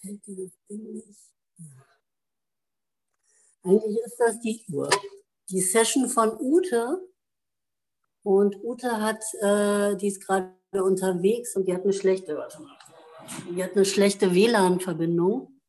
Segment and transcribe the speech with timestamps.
[0.00, 1.20] Hält dieses Ding nicht.
[3.64, 4.90] Eigentlich ist das die Uhr.
[5.50, 7.00] Die Session von Ute.
[8.22, 12.46] Und Ute hat, äh, die ist gerade unterwegs und die hat eine schlechte,
[13.54, 15.60] die hat eine schlechte WLAN-Verbindung.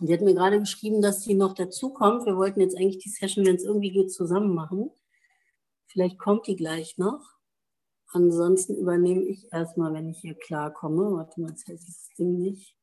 [0.00, 2.24] Und die hat mir gerade geschrieben, dass sie noch dazukommt.
[2.24, 4.90] Wir wollten jetzt eigentlich die Session, wenn es irgendwie geht, zusammen machen.
[5.86, 7.38] Vielleicht kommt die gleich noch.
[8.12, 11.12] Ansonsten übernehme ich erstmal, wenn ich hier klarkomme.
[11.12, 12.77] Warte mal, jetzt hält dieses Ding nicht.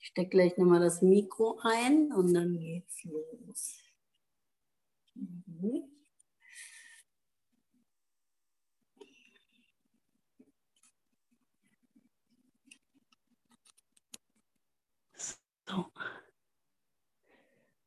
[0.00, 3.78] Ich stecke gleich nochmal das Mikro ein und dann geht's los.
[5.14, 5.84] Mhm.
[15.68, 15.84] So.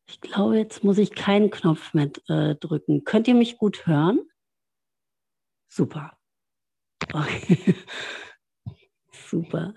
[0.06, 3.04] Ich glaube, jetzt muss ich keinen Knopf mehr äh, drücken.
[3.04, 4.22] Könnt ihr mich gut hören?
[5.68, 6.16] Super.
[7.12, 7.76] Okay.
[9.12, 9.74] Super.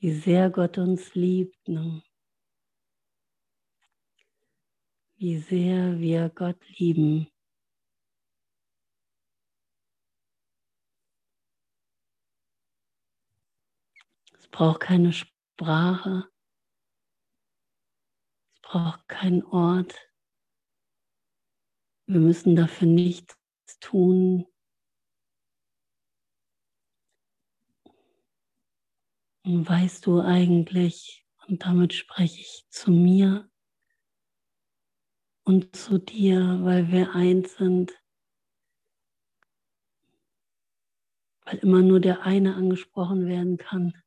[0.00, 1.68] Wie sehr Gott uns liebt.
[1.68, 2.02] Ne?
[5.16, 7.28] Wie sehr wir Gott lieben.
[14.50, 16.28] Braucht keine Sprache.
[18.54, 19.94] Es braucht keinen Ort.
[22.06, 23.36] Wir müssen dafür nichts
[23.80, 24.46] tun.
[29.44, 33.50] Und weißt du eigentlich, und damit spreche ich zu mir
[35.44, 37.92] und zu dir, weil wir eins sind,
[41.44, 44.00] weil immer nur der eine angesprochen werden kann.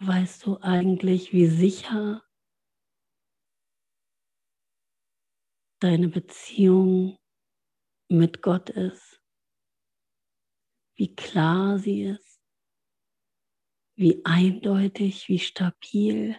[0.00, 2.22] Weißt du eigentlich, wie sicher
[5.80, 7.18] deine Beziehung
[8.08, 9.20] mit Gott ist?
[10.96, 12.40] Wie klar sie ist?
[13.96, 16.36] Wie eindeutig, wie stabil?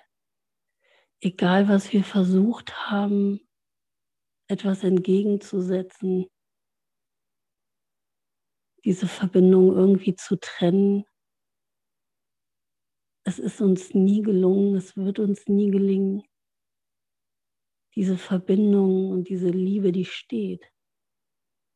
[1.22, 3.42] Egal, was wir versucht haben,
[4.50, 6.28] etwas entgegenzusetzen,
[8.86, 11.06] diese Verbindung irgendwie zu trennen,
[13.30, 16.24] es ist uns nie gelungen, es wird uns nie gelingen.
[17.96, 20.66] Diese Verbindung und diese Liebe, die steht,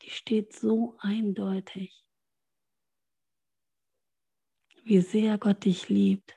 [0.02, 2.03] die steht so eindeutig.
[4.84, 6.36] Wie sehr Gott dich liebt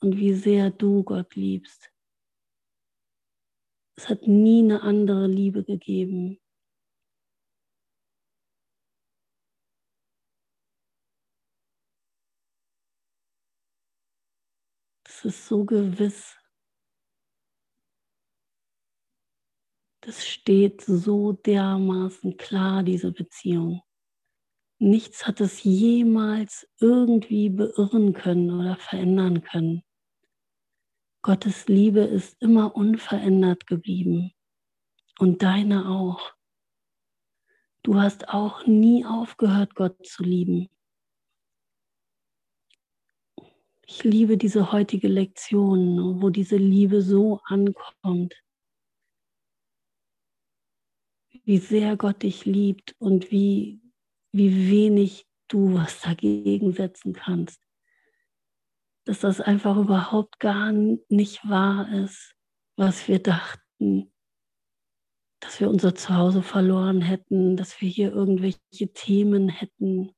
[0.00, 1.92] und wie sehr du Gott liebst.
[3.96, 6.39] Es hat nie eine andere Liebe gegeben,
[15.22, 16.34] Ist so gewiss.
[20.00, 23.82] Das steht so dermaßen klar, diese Beziehung.
[24.78, 29.82] Nichts hat es jemals irgendwie beirren können oder verändern können.
[31.20, 34.32] Gottes Liebe ist immer unverändert geblieben
[35.18, 36.32] und deine auch.
[37.82, 40.70] Du hast auch nie aufgehört, Gott zu lieben.
[43.92, 48.40] Ich liebe diese heutige Lektion, wo diese Liebe so ankommt.
[51.42, 53.82] Wie sehr Gott dich liebt und wie,
[54.30, 57.60] wie wenig du was dagegen setzen kannst.
[59.06, 62.36] Dass das einfach überhaupt gar nicht wahr ist,
[62.76, 64.12] was wir dachten.
[65.40, 70.14] Dass wir unser Zuhause verloren hätten, dass wir hier irgendwelche Themen hätten,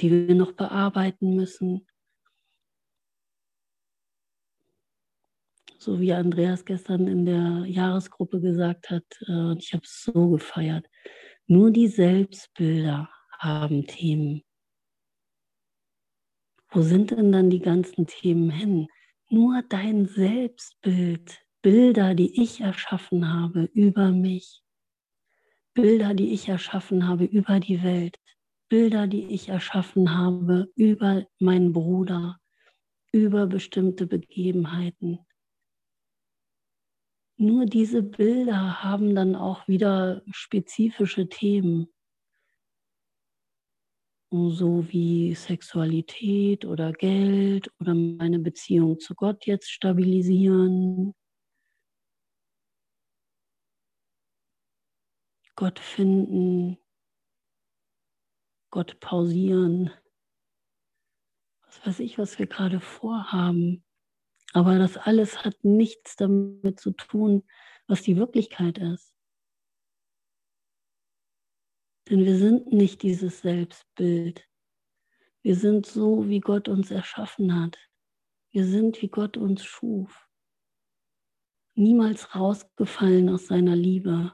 [0.00, 1.86] die wir noch bearbeiten müssen
[5.86, 10.84] so wie Andreas gestern in der Jahresgruppe gesagt hat, äh, ich habe es so gefeiert,
[11.46, 14.42] nur die Selbstbilder haben Themen.
[16.70, 18.88] Wo sind denn dann die ganzen Themen hin?
[19.30, 24.62] Nur dein Selbstbild, Bilder, die ich erschaffen habe über mich,
[25.72, 28.18] Bilder, die ich erschaffen habe über die Welt,
[28.68, 32.38] Bilder, die ich erschaffen habe über meinen Bruder,
[33.12, 35.20] über bestimmte Begebenheiten
[37.38, 41.88] nur diese Bilder haben dann auch wieder spezifische Themen,
[44.30, 51.14] so wie Sexualität oder Geld oder meine Beziehung zu Gott jetzt stabilisieren,
[55.54, 56.76] Gott finden,
[58.70, 59.90] Gott pausieren.
[61.62, 63.85] was weiß ich, was wir gerade vorhaben.
[64.56, 67.42] Aber das alles hat nichts damit zu tun,
[67.88, 69.14] was die Wirklichkeit ist.
[72.08, 74.48] Denn wir sind nicht dieses Selbstbild.
[75.42, 77.76] Wir sind so, wie Gott uns erschaffen hat.
[78.50, 80.26] Wir sind, wie Gott uns schuf.
[81.74, 84.32] Niemals rausgefallen aus seiner Liebe.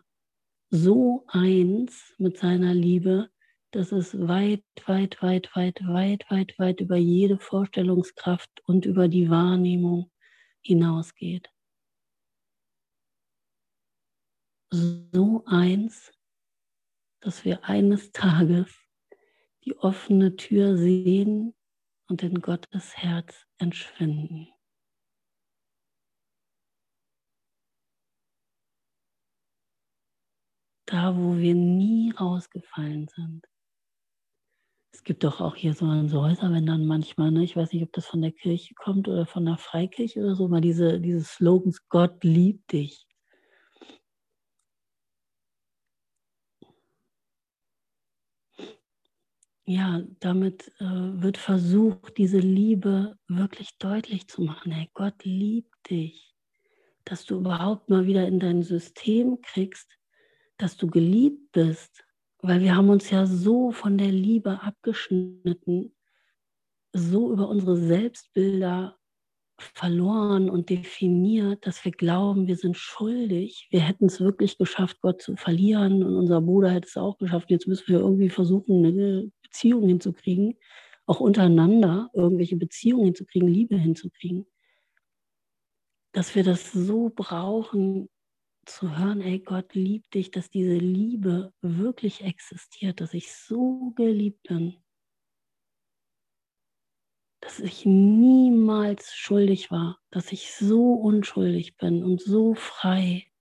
[0.71, 3.29] So eins mit seiner Liebe,
[3.73, 9.29] dass es weit, weit, weit, weit, weit, weit, weit über jede Vorstellungskraft und über die
[9.29, 10.12] Wahrnehmung
[10.63, 11.51] hinausgeht.
[14.71, 16.13] So eins,
[17.21, 18.75] dass wir eines Tages
[19.65, 21.55] die offene Tür sehen
[22.09, 24.49] und in Gottes Herz entschwinden.
[30.87, 33.47] Da, wo wir nie rausgefallen sind.
[34.95, 37.93] Es gibt doch auch hier so, Häuser, wenn dann manchmal, ne, ich weiß nicht, ob
[37.93, 41.89] das von der Kirche kommt oder von der Freikirche oder so, mal diese, diese Slogans,
[41.89, 43.07] Gott liebt dich.
[49.65, 54.73] Ja, damit äh, wird versucht, diese Liebe wirklich deutlich zu machen.
[54.73, 56.35] Hey, Gott liebt dich.
[57.05, 59.89] Dass du überhaupt mal wieder in dein System kriegst,
[60.59, 62.05] dass du geliebt bist,
[62.43, 65.95] weil wir haben uns ja so von der Liebe abgeschnitten,
[66.93, 68.99] so über unsere Selbstbilder
[69.59, 73.69] verloren und definiert, dass wir glauben, wir sind schuldig.
[73.71, 77.49] Wir hätten es wirklich geschafft, Gott zu verlieren und unser Bruder hätte es auch geschafft.
[77.51, 80.59] Jetzt müssen wir irgendwie versuchen, eine Beziehung hinzukriegen,
[81.07, 84.47] auch untereinander irgendwelche Beziehungen hinzukriegen, Liebe hinzukriegen.
[86.13, 88.09] Dass wir das so brauchen,
[88.67, 94.45] zu hören, ey, Gott liebt dich, dass diese Liebe wirklich existiert, dass ich so geliebt
[94.45, 94.77] bin,
[97.41, 103.32] dass ich niemals schuldig war, dass ich so unschuldig bin und so frei.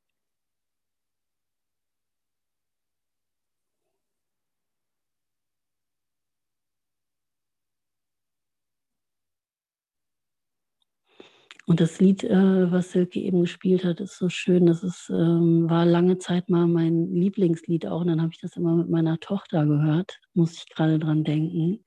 [11.68, 14.66] Und das Lied, äh, was Silke eben gespielt hat, ist so schön.
[14.66, 18.02] Das ist, ähm, war lange Zeit mal mein Lieblingslied auch.
[18.02, 20.19] Und dann habe ich das immer mit meiner Tochter gehört.
[20.34, 21.84] Muss ich gerade dran denken.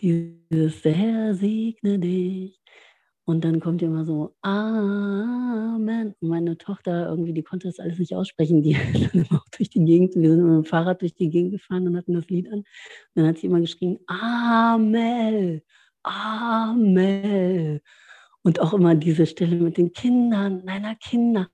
[0.00, 2.60] Dieses Herr segne dich.
[3.24, 6.14] Und dann kommt immer so Amen.
[6.20, 8.62] Und meine Tochter irgendwie, die konnte das alles nicht aussprechen.
[8.62, 11.30] Die ist dann immer auch durch die Gegend, wir sind mit dem Fahrrad durch die
[11.30, 12.58] Gegend gefahren und hatten das Lied an.
[12.60, 12.66] Und
[13.14, 15.62] dann hat sie immer geschrien, Amen,
[16.04, 17.80] Amen.
[18.46, 21.48] Und auch immer diese Stille mit den Kindern, meiner Kinder,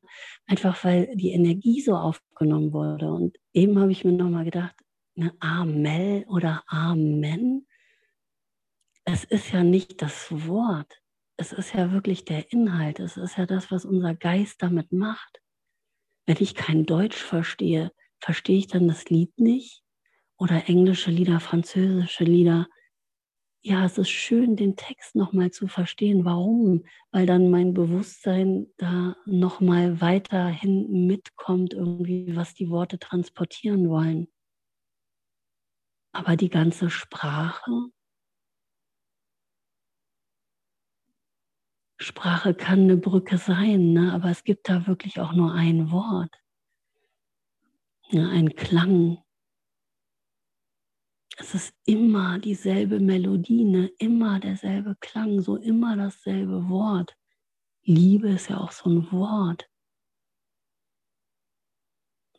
[0.44, 3.10] einfach weil die Energie so aufgenommen wurde.
[3.10, 4.74] Und eben habe ich mir nochmal gedacht,
[5.14, 7.66] ne, Amel oder Amen,
[9.06, 11.00] es ist ja nicht das Wort,
[11.38, 15.40] es ist ja wirklich der Inhalt, es ist ja das, was unser Geist damit macht.
[16.26, 17.90] Wenn ich kein Deutsch verstehe,
[18.20, 19.82] verstehe ich dann das Lied nicht?
[20.36, 22.66] Oder englische Lieder, französische Lieder,
[23.64, 26.24] ja, es ist schön, den Text nochmal zu verstehen.
[26.24, 26.84] Warum?
[27.12, 34.26] Weil dann mein Bewusstsein da nochmal weiterhin mitkommt, irgendwie, was die Worte transportieren wollen.
[36.12, 37.70] Aber die ganze Sprache,
[42.02, 44.12] Sprache kann eine Brücke sein, ne?
[44.12, 46.34] aber es gibt da wirklich auch nur ein Wort,
[48.10, 48.28] ne?
[48.28, 49.18] ein Klang,
[51.38, 53.86] es ist immer dieselbe Melodie, ne?
[53.98, 57.16] immer derselbe Klang, so immer dasselbe Wort.
[57.82, 59.68] Liebe ist ja auch so ein Wort.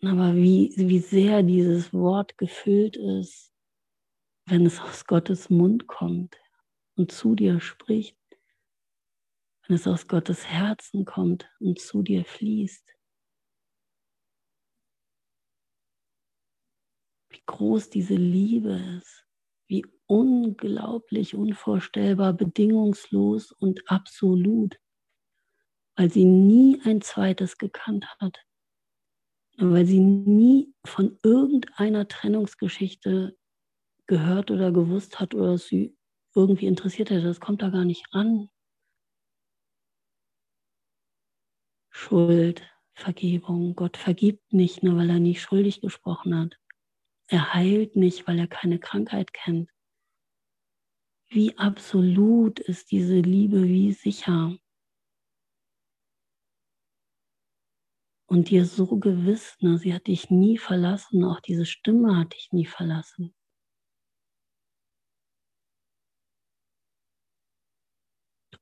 [0.01, 3.53] Aber wie, wie sehr dieses Wort gefüllt ist,
[4.45, 6.37] wenn es aus Gottes Mund kommt
[6.95, 8.17] und zu dir spricht,
[9.65, 12.92] wenn es aus Gottes Herzen kommt und zu dir fließt.
[17.33, 19.25] Wie groß diese Liebe ist,
[19.67, 24.77] wie unglaublich, unvorstellbar, bedingungslos und absolut,
[25.95, 28.37] weil sie nie ein zweites gekannt hat,
[29.57, 33.37] weil sie nie von irgendeiner Trennungsgeschichte
[34.07, 35.95] gehört oder gewusst hat oder sie
[36.35, 37.23] irgendwie interessiert hätte.
[37.23, 38.49] Das kommt da gar nicht ran.
[41.91, 42.63] Schuld,
[42.95, 43.75] Vergebung.
[43.75, 46.57] Gott vergibt nicht, nur weil er nicht schuldig gesprochen hat.
[47.27, 49.69] Er heilt nicht, weil er keine Krankheit kennt.
[51.29, 54.57] Wie absolut ist diese Liebe, wie sicher.
[58.27, 62.49] Und dir so gewiss, ne, sie hat dich nie verlassen, auch diese Stimme hat dich
[62.51, 63.33] nie verlassen.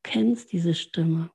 [0.04, 1.32] kennst diese Stimme.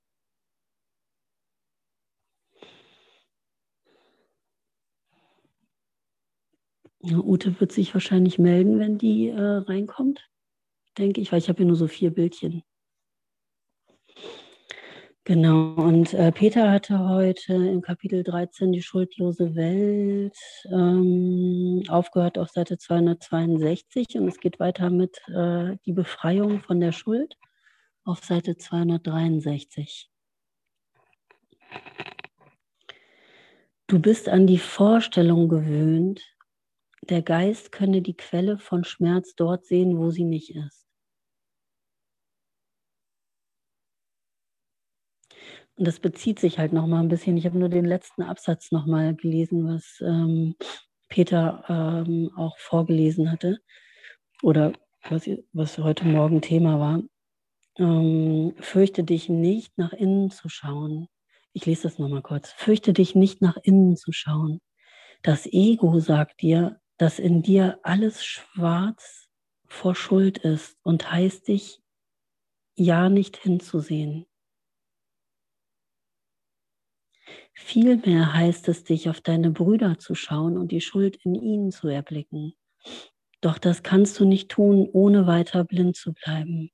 [7.15, 10.29] Ute wird sich wahrscheinlich melden, wenn die äh, reinkommt,
[10.99, 12.63] denke ich, weil ich habe hier nur so vier Bildchen.
[15.25, 20.37] Genau, und äh, Peter hatte heute im Kapitel 13 die schuldlose Welt
[20.71, 26.93] ähm, aufgehört auf Seite 262 und es geht weiter mit äh, die Befreiung von der
[26.93, 27.35] Schuld
[28.05, 30.09] auf Seite 263.
[33.89, 36.36] Du bist an die Vorstellung gewöhnt,
[37.11, 40.87] der Geist könne die Quelle von Schmerz dort sehen, wo sie nicht ist.
[45.77, 47.37] Und das bezieht sich halt noch mal ein bisschen.
[47.37, 50.55] Ich habe nur den letzten Absatz noch mal gelesen, was ähm,
[51.09, 53.59] Peter ähm, auch vorgelesen hatte
[54.43, 54.73] oder
[55.09, 57.03] was, was heute Morgen Thema war.
[57.79, 61.09] Ähm, fürchte dich nicht, nach innen zu schauen.
[61.53, 62.53] Ich lese das noch mal kurz.
[62.53, 64.61] Fürchte dich nicht, nach innen zu schauen.
[65.23, 69.29] Das Ego sagt dir, dass in dir alles schwarz
[69.67, 71.81] vor Schuld ist und heißt dich
[72.77, 74.27] ja nicht hinzusehen.
[77.55, 81.89] Vielmehr heißt es dich, auf deine Brüder zu schauen und die Schuld in ihnen zu
[81.89, 82.55] erblicken.
[83.41, 86.71] Doch das kannst du nicht tun, ohne weiter blind zu bleiben.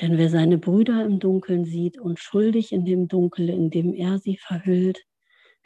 [0.00, 4.18] Denn wer seine Brüder im Dunkeln sieht und schuldig in dem Dunkel, in dem er
[4.18, 5.04] sie verhüllt,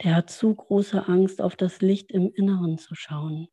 [0.03, 3.47] der hat zu große Angst, auf das Licht im Inneren zu schauen.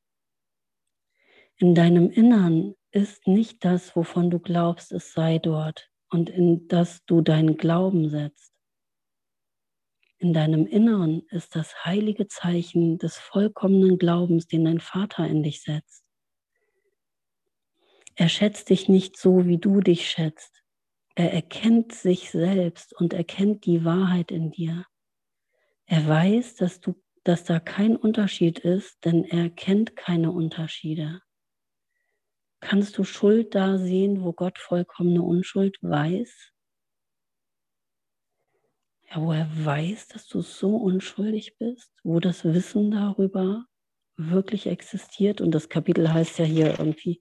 [1.58, 7.04] In deinem Innern ist nicht das, wovon du glaubst, es sei dort und in das
[7.06, 8.52] du deinen Glauben setzt.
[10.18, 15.62] In deinem Inneren ist das heilige Zeichen des vollkommenen Glaubens, den dein Vater in dich
[15.62, 16.04] setzt.
[18.14, 20.62] Er schätzt dich nicht so, wie du dich schätzt.
[21.14, 24.86] Er erkennt sich selbst und erkennt die Wahrheit in dir.
[25.86, 31.20] Er weiß, dass, du, dass da kein Unterschied ist, denn er kennt keine Unterschiede.
[32.60, 36.52] Kannst du Schuld da sehen, wo Gott vollkommene Unschuld weiß?
[39.08, 43.66] Ja, wo er weiß, dass du so unschuldig bist, wo das Wissen darüber
[44.16, 45.40] wirklich existiert.
[45.40, 47.20] Und das Kapitel heißt ja hier irgendwie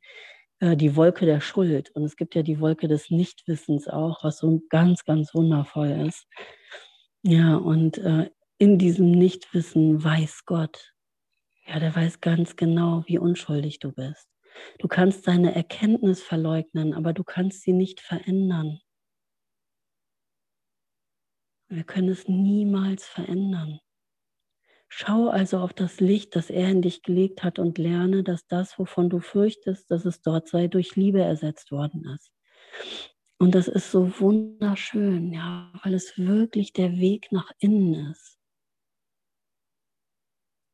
[0.60, 1.92] äh, die Wolke der Schuld.
[1.92, 6.26] Und es gibt ja die Wolke des Nichtwissens auch, was so ganz, ganz wundervoll ist.
[7.22, 10.94] Ja, und äh, in diesem Nichtwissen weiß Gott.
[11.68, 14.28] Ja, der weiß ganz genau, wie unschuldig du bist.
[14.80, 18.80] Du kannst deine Erkenntnis verleugnen, aber du kannst sie nicht verändern.
[21.68, 23.80] Wir können es niemals verändern.
[24.88, 28.78] Schau also auf das Licht, das er in dich gelegt hat und lerne, dass das,
[28.80, 32.32] wovon du fürchtest, dass es dort sei, durch Liebe ersetzt worden ist.
[33.38, 38.35] Und das ist so wunderschön, ja, weil es wirklich der Weg nach innen ist.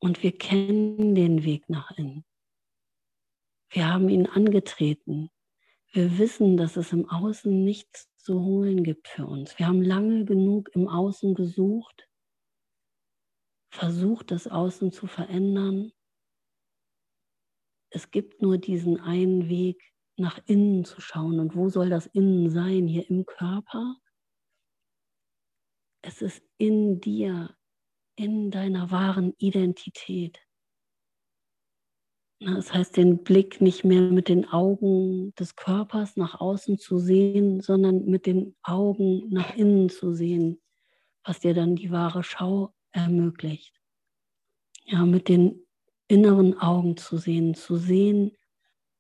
[0.02, 2.26] Und wir kennen den Weg nach innen.
[3.70, 5.30] Wir haben ihn angetreten.
[5.92, 9.58] Wir wissen, dass es im Außen nichts zu holen gibt für uns.
[9.60, 12.10] Wir haben lange genug im Außen gesucht,
[13.70, 15.92] versucht, das Außen zu verändern.
[17.90, 21.40] Es gibt nur diesen einen Weg, nach innen zu schauen.
[21.40, 22.88] Und wo soll das Innen sein?
[22.88, 23.98] Hier im Körper?
[26.02, 27.56] Es ist in dir,
[28.22, 30.40] in deiner wahren Identität.
[32.40, 37.62] Das heißt, den Blick nicht mehr mit den Augen des Körpers nach außen zu sehen,
[37.62, 40.62] sondern mit den Augen nach innen zu sehen,
[41.24, 43.80] was dir dann die wahre Schau ermöglicht.
[44.86, 45.66] Ja, mit den
[46.08, 48.38] inneren Augen zu sehen, zu sehen,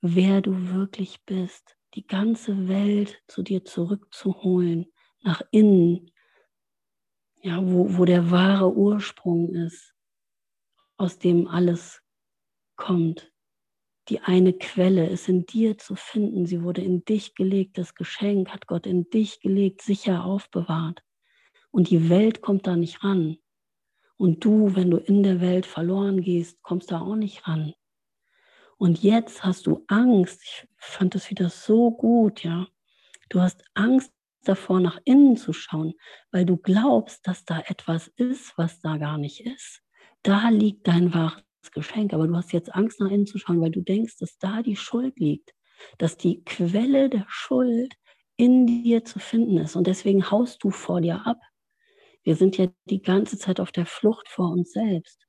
[0.01, 4.91] wer du wirklich bist, die ganze Welt zu dir zurückzuholen,
[5.23, 6.10] nach innen,
[7.41, 9.93] ja, wo, wo der wahre Ursprung ist,
[10.97, 12.01] aus dem alles
[12.75, 13.31] kommt
[14.09, 16.45] die eine Quelle ist in dir zu finden.
[16.45, 17.77] Sie wurde in dich gelegt.
[17.77, 21.01] Das Geschenk hat Gott in dich gelegt, sicher aufbewahrt.
[21.71, 23.37] Und die Welt kommt da nicht ran.
[24.17, 27.73] Und du, wenn du in der Welt verloren gehst, kommst da auch nicht ran.
[28.77, 30.43] Und jetzt hast du Angst.
[30.43, 32.67] Ich fand das wieder so gut, ja.
[33.29, 34.11] Du hast Angst
[34.47, 35.93] davor, nach innen zu schauen,
[36.31, 39.81] weil du glaubst, dass da etwas ist, was da gar nicht ist.
[40.23, 43.71] Da liegt dein wahres Geschenk, aber du hast jetzt Angst, nach innen zu schauen, weil
[43.71, 45.53] du denkst, dass da die Schuld liegt,
[45.97, 47.93] dass die Quelle der Schuld
[48.37, 49.75] in dir zu finden ist.
[49.75, 51.39] Und deswegen haust du vor dir ab.
[52.23, 55.27] Wir sind ja die ganze Zeit auf der Flucht vor uns selbst.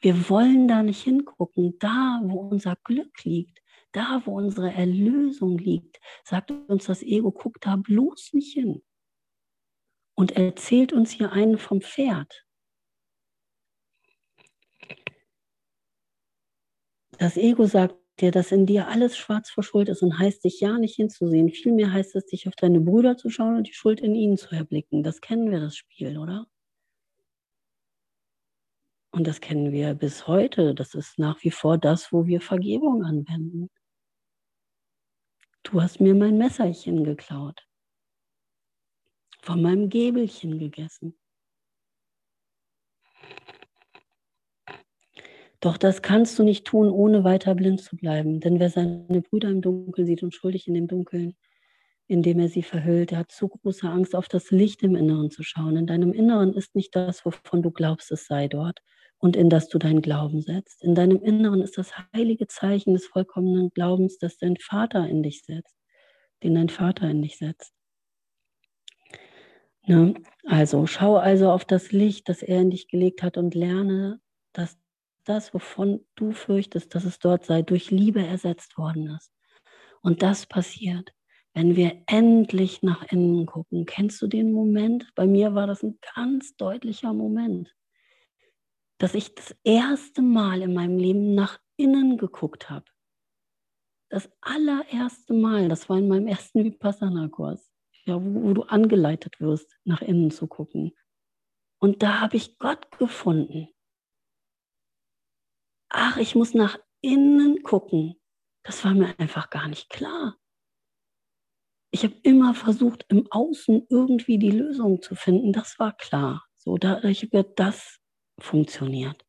[0.00, 1.78] Wir wollen da nicht hingucken.
[1.78, 3.61] Da, wo unser Glück liegt,
[3.92, 8.82] Da, wo unsere Erlösung liegt, sagt uns das Ego, guck da bloß nicht hin.
[10.14, 12.46] Und erzählt uns hier einen vom Pferd.
[17.18, 20.60] Das Ego sagt dir, dass in dir alles schwarz vor Schuld ist und heißt dich
[20.60, 21.50] ja nicht hinzusehen.
[21.50, 24.54] Vielmehr heißt es, dich auf deine Brüder zu schauen und die Schuld in ihnen zu
[24.54, 25.02] erblicken.
[25.02, 26.46] Das kennen wir, das Spiel, oder?
[29.12, 30.74] Und das kennen wir bis heute.
[30.74, 33.68] Das ist nach wie vor das, wo wir Vergebung anwenden.
[35.64, 37.66] Du hast mir mein Messerchen geklaut,
[39.42, 41.16] von meinem Gäbelchen gegessen.
[45.60, 48.40] Doch das kannst du nicht tun, ohne weiter blind zu bleiben.
[48.40, 51.36] Denn wer seine Brüder im Dunkeln sieht und schuldig in dem Dunkeln,
[52.08, 55.30] in dem er sie verhüllt, der hat zu große Angst, auf das Licht im Inneren
[55.30, 55.76] zu schauen.
[55.76, 58.80] In deinem Inneren ist nicht das, wovon du glaubst, es sei dort
[59.22, 60.82] und in das du deinen Glauben setzt.
[60.82, 65.44] In deinem Inneren ist das heilige Zeichen des vollkommenen Glaubens, das dein Vater in dich
[65.44, 65.76] setzt,
[66.42, 67.72] den dein Vater in dich setzt.
[69.86, 70.14] Ne?
[70.44, 74.20] Also schau also auf das Licht, das er in dich gelegt hat und lerne,
[74.52, 74.76] dass
[75.24, 79.32] das, wovon du fürchtest, dass es dort sei, durch Liebe ersetzt worden ist.
[80.00, 81.12] Und das passiert,
[81.54, 83.86] wenn wir endlich nach innen gucken.
[83.86, 85.12] Kennst du den Moment?
[85.14, 87.72] Bei mir war das ein ganz deutlicher Moment,
[89.02, 92.86] dass ich das erste Mal in meinem Leben nach innen geguckt habe.
[94.10, 97.72] Das allererste Mal, das war in meinem ersten Vipassana-Kurs,
[98.04, 100.92] ja, wo, wo du angeleitet wirst, nach innen zu gucken.
[101.80, 103.68] Und da habe ich Gott gefunden
[105.92, 108.20] ach, ich muss nach innen gucken.
[108.64, 110.36] Das war mir einfach gar nicht klar.
[111.90, 115.52] Ich habe immer versucht, im Außen irgendwie die Lösung zu finden.
[115.52, 116.46] Das war klar.
[116.56, 117.98] So, dadurch wird das
[118.42, 119.24] funktioniert.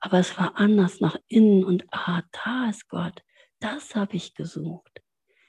[0.00, 3.22] Aber es war anders nach innen und ah, da ist Gott.
[3.60, 5.02] Das habe ich gesucht.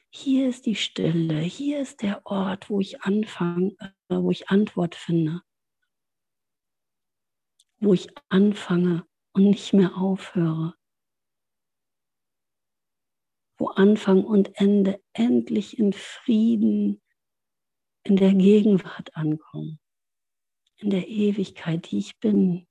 [0.10, 1.40] Hier ist die Stille.
[1.40, 5.42] Hier ist der Ort, wo ich anfange, äh, wo ich Antwort finde.
[7.80, 10.74] Wo ich anfange, und nicht mehr aufhöre.
[13.58, 17.02] Wo Anfang und Ende endlich in Frieden
[18.04, 19.80] in der Gegenwart ankommen,
[20.78, 22.68] in der Ewigkeit, die ich bin.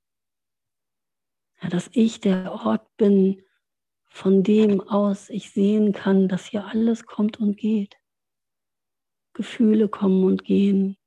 [1.64, 3.42] Ja, dass ich der Ort bin,
[4.10, 7.96] von dem aus ich sehen kann, dass hier alles kommt und geht.
[9.32, 10.98] Gefühle kommen und gehen.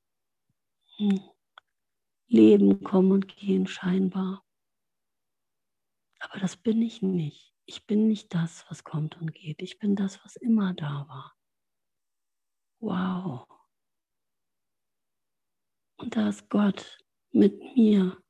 [0.96, 1.20] Hm.
[2.26, 4.44] Leben kommen und gehen scheinbar.
[6.18, 7.54] Aber das bin ich nicht.
[7.64, 9.62] Ich bin nicht das, was kommt und geht.
[9.62, 11.36] Ich bin das, was immer da war.
[12.80, 13.46] Wow.
[15.98, 16.98] Und da ist Gott
[17.30, 18.20] mit mir.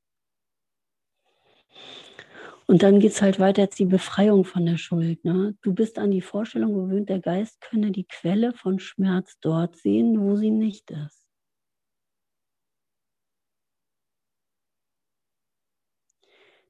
[2.71, 5.25] Und dann geht es halt weiter jetzt die Befreiung von der Schuld.
[5.25, 5.57] Ne?
[5.63, 10.21] Du bist an die Vorstellung gewöhnt, der Geist könne die Quelle von Schmerz dort sehen,
[10.21, 11.27] wo sie nicht ist.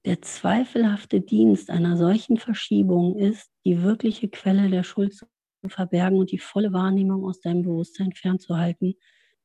[0.04, 5.26] Der zweifelhafte Dienst einer solchen Verschiebung ist, die wirkliche Quelle der Schuld zu
[5.66, 8.94] verbergen und die volle Wahrnehmung aus deinem Bewusstsein fernzuhalten,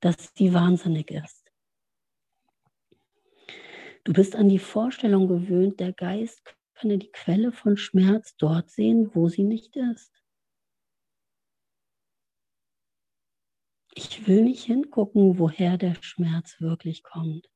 [0.01, 1.42] dass sie wahnsinnig ist.
[4.05, 9.11] Du bist an die Vorstellung gewöhnt, der Geist könne die Quelle von Schmerz dort sehen,
[9.13, 10.11] wo sie nicht ist.
[13.95, 17.49] Ich will nicht hingucken, woher der Schmerz wirklich kommt.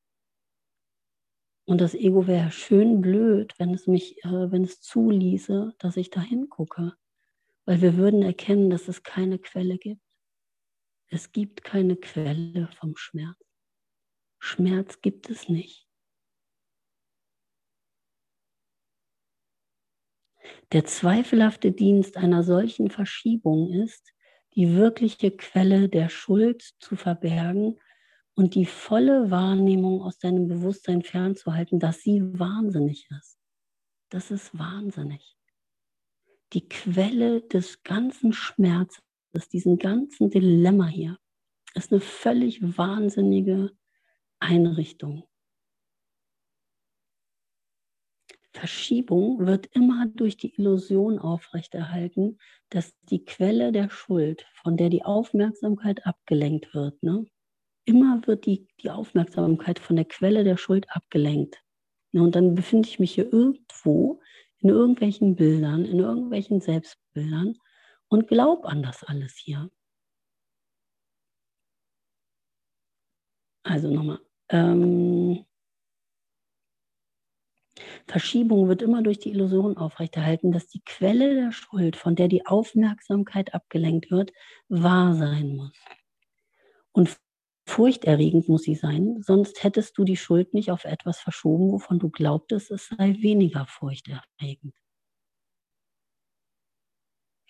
[1.66, 6.08] Und das Ego wäre schön blöd, wenn es mich, äh, wenn es zuließe, dass ich
[6.08, 6.94] da hingucke.
[7.66, 10.00] Weil wir würden erkennen, dass es keine Quelle gibt.
[11.08, 13.36] Es gibt keine Quelle vom Schmerz.
[14.38, 15.87] Schmerz gibt es nicht.
[20.72, 24.12] Der zweifelhafte Dienst einer solchen Verschiebung ist,
[24.54, 27.78] die wirkliche Quelle der Schuld zu verbergen
[28.34, 33.38] und die volle Wahrnehmung aus deinem Bewusstsein fernzuhalten, dass sie wahnsinnig ist.
[34.10, 35.36] Das ist wahnsinnig.
[36.52, 39.02] Die Quelle des ganzen Schmerzes,
[39.52, 41.18] diesen ganzen Dilemma hier,
[41.74, 43.72] ist eine völlig wahnsinnige
[44.40, 45.24] Einrichtung.
[48.58, 52.38] Verschiebung wird immer durch die Illusion aufrechterhalten,
[52.70, 57.26] dass die Quelle der Schuld, von der die Aufmerksamkeit abgelenkt wird, ne,
[57.84, 61.62] immer wird die, die Aufmerksamkeit von der Quelle der Schuld abgelenkt.
[62.12, 64.20] Und dann befinde ich mich hier irgendwo
[64.58, 67.54] in irgendwelchen Bildern, in irgendwelchen Selbstbildern
[68.08, 69.70] und glaube an das alles hier.
[73.62, 74.20] Also nochmal.
[74.50, 75.44] Ähm,
[78.08, 82.46] Verschiebung wird immer durch die Illusion aufrechterhalten, dass die Quelle der Schuld, von der die
[82.46, 84.32] Aufmerksamkeit abgelenkt wird,
[84.68, 85.72] wahr sein muss.
[86.92, 87.18] Und
[87.68, 92.08] furchterregend muss sie sein, sonst hättest du die Schuld nicht auf etwas verschoben, wovon du
[92.08, 94.74] glaubtest, es sei weniger furchterregend.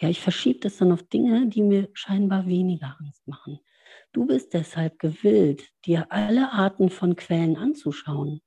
[0.01, 3.61] Ja, ich verschiebe das dann auf Dinge, die mir scheinbar weniger Angst machen.
[4.13, 8.41] Du bist deshalb gewillt, dir alle Arten von Quellen anzuschauen.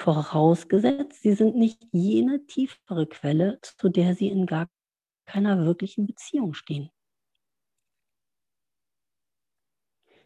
[0.00, 4.70] Vorausgesetzt, sie sind nicht jene tiefere Quelle, zu der sie in gar
[5.26, 6.90] keiner wirklichen Beziehung stehen.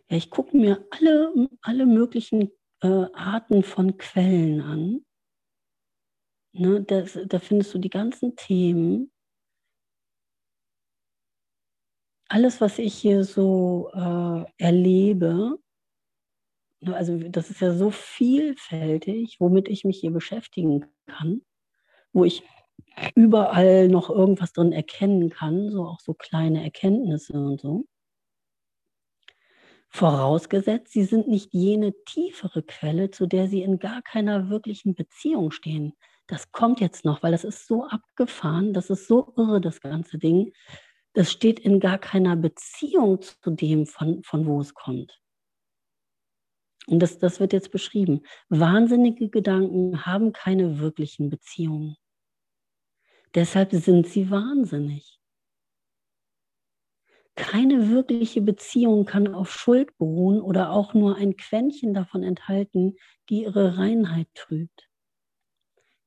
[0.09, 5.05] Ja, ich gucke mir alle, alle möglichen äh, Arten von Quellen an.
[6.53, 9.11] Ne, das, da findest du die ganzen Themen,
[12.29, 15.59] alles, was ich hier so äh, erlebe,
[16.93, 21.43] also das ist ja so vielfältig, womit ich mich hier beschäftigen kann,
[22.13, 22.43] wo ich
[23.15, 27.85] überall noch irgendwas drin erkennen kann, so auch so kleine Erkenntnisse und so.
[29.89, 35.53] Vorausgesetzt, sie sind nicht jene tiefere Quelle, zu der sie in gar keiner wirklichen Beziehung
[35.53, 35.93] stehen.
[36.27, 40.19] Das kommt jetzt noch, weil das ist so abgefahren, das ist so irre, das ganze
[40.19, 40.53] Ding,
[41.13, 45.21] das steht in gar keiner Beziehung zu dem, von, von wo es kommt.
[46.87, 48.23] Und das, das wird jetzt beschrieben.
[48.49, 51.97] Wahnsinnige Gedanken haben keine wirklichen Beziehungen.
[53.35, 55.19] Deshalb sind sie wahnsinnig.
[57.37, 62.97] Keine wirkliche Beziehung kann auf Schuld beruhen oder auch nur ein Quäntchen davon enthalten,
[63.29, 64.89] die ihre Reinheit trübt.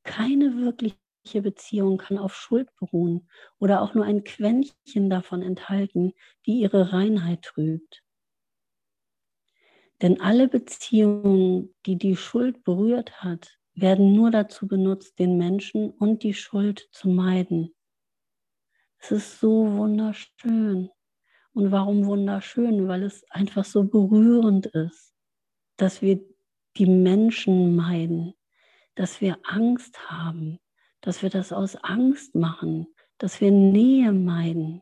[0.04, 0.96] Keine wirkliche
[1.42, 3.28] Beziehung kann auf Schuld beruhen
[3.60, 6.14] oder auch nur ein Quäntchen davon enthalten,
[6.46, 8.04] die ihre Reinheit trübt.
[10.02, 16.24] Denn alle Beziehungen, die die Schuld berührt hat, werden nur dazu benutzt, den Menschen und
[16.24, 17.76] die Schuld zu meiden.
[19.00, 20.90] Es ist so wunderschön.
[21.54, 22.88] Und warum wunderschön?
[22.88, 25.14] Weil es einfach so berührend ist,
[25.78, 26.20] dass wir
[26.78, 28.34] die Menschen meiden,
[28.96, 30.60] dass wir Angst haben,
[31.02, 34.82] dass wir das aus Angst machen, dass wir Nähe meiden.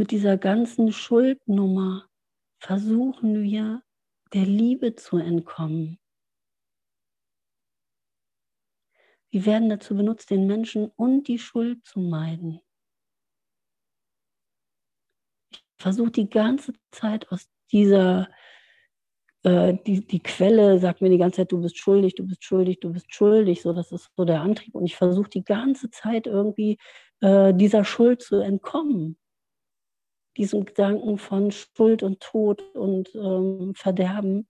[0.00, 2.08] Mit dieser ganzen Schuldnummer
[2.58, 3.82] versuchen wir
[4.32, 5.98] der Liebe zu entkommen.
[9.30, 12.60] Wir werden dazu benutzt, den Menschen und die Schuld zu meiden.
[15.52, 18.30] Ich versuche die ganze Zeit aus dieser
[19.42, 22.80] äh, die, die Quelle sagt mir die ganze Zeit, du bist schuldig, du bist schuldig,
[22.80, 23.60] du bist schuldig.
[23.60, 24.74] So, das ist so der Antrieb.
[24.74, 26.78] Und ich versuche die ganze Zeit irgendwie
[27.20, 29.19] äh, dieser Schuld zu entkommen.
[30.36, 34.48] Diesem Gedanken von Schuld und Tod und ähm, Verderben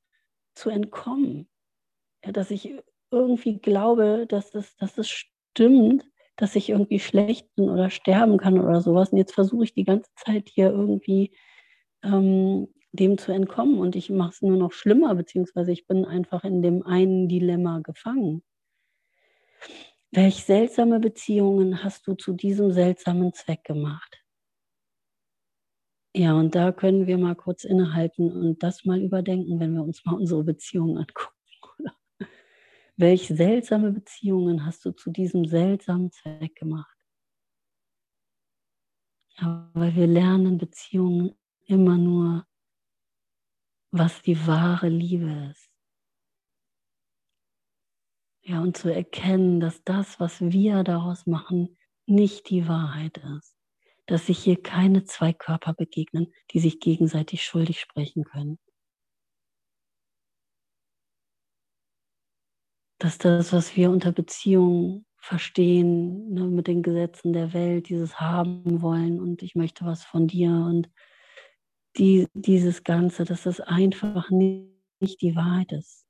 [0.54, 1.48] zu entkommen.
[2.24, 2.74] Ja, dass ich
[3.10, 8.60] irgendwie glaube, dass es, dass es stimmt, dass ich irgendwie schlecht bin oder sterben kann
[8.60, 9.10] oder sowas.
[9.10, 11.32] Und jetzt versuche ich die ganze Zeit hier irgendwie
[12.02, 16.44] ähm, dem zu entkommen und ich mache es nur noch schlimmer, beziehungsweise ich bin einfach
[16.44, 18.42] in dem einen Dilemma gefangen.
[20.10, 24.19] Welch seltsame Beziehungen hast du zu diesem seltsamen Zweck gemacht?
[26.14, 30.04] Ja, und da können wir mal kurz innehalten und das mal überdenken, wenn wir uns
[30.04, 31.34] mal unsere Beziehungen angucken.
[32.96, 36.96] Welch seltsame Beziehungen hast du zu diesem seltsamen Zweck gemacht?
[39.38, 41.34] Ja, weil wir lernen Beziehungen
[41.66, 42.46] immer nur
[43.92, 45.70] was die wahre Liebe ist.
[48.42, 53.59] Ja, und zu erkennen, dass das, was wir daraus machen, nicht die Wahrheit ist.
[54.10, 58.58] Dass sich hier keine zwei Körper begegnen, die sich gegenseitig schuldig sprechen können.
[62.98, 68.82] Dass das, was wir unter Beziehung verstehen, ne, mit den Gesetzen der Welt, dieses haben
[68.82, 70.90] wollen und ich möchte was von dir und
[71.96, 76.04] die, dieses Ganze, dass das einfach nicht, nicht die Wahrheit ist.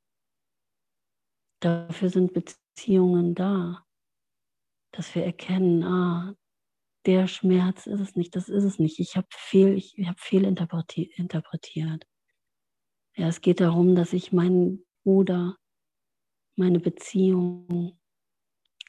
[1.60, 3.84] Dafür sind Beziehungen da,
[4.90, 6.34] dass wir erkennen, ah,
[7.06, 8.98] der Schmerz ist es nicht, das ist es nicht.
[8.98, 12.06] Ich habe fehl, ich, ich hab fehl interpretiert.
[13.16, 15.56] Ja, es geht darum, dass ich meinen Bruder,
[16.56, 17.98] meine Beziehung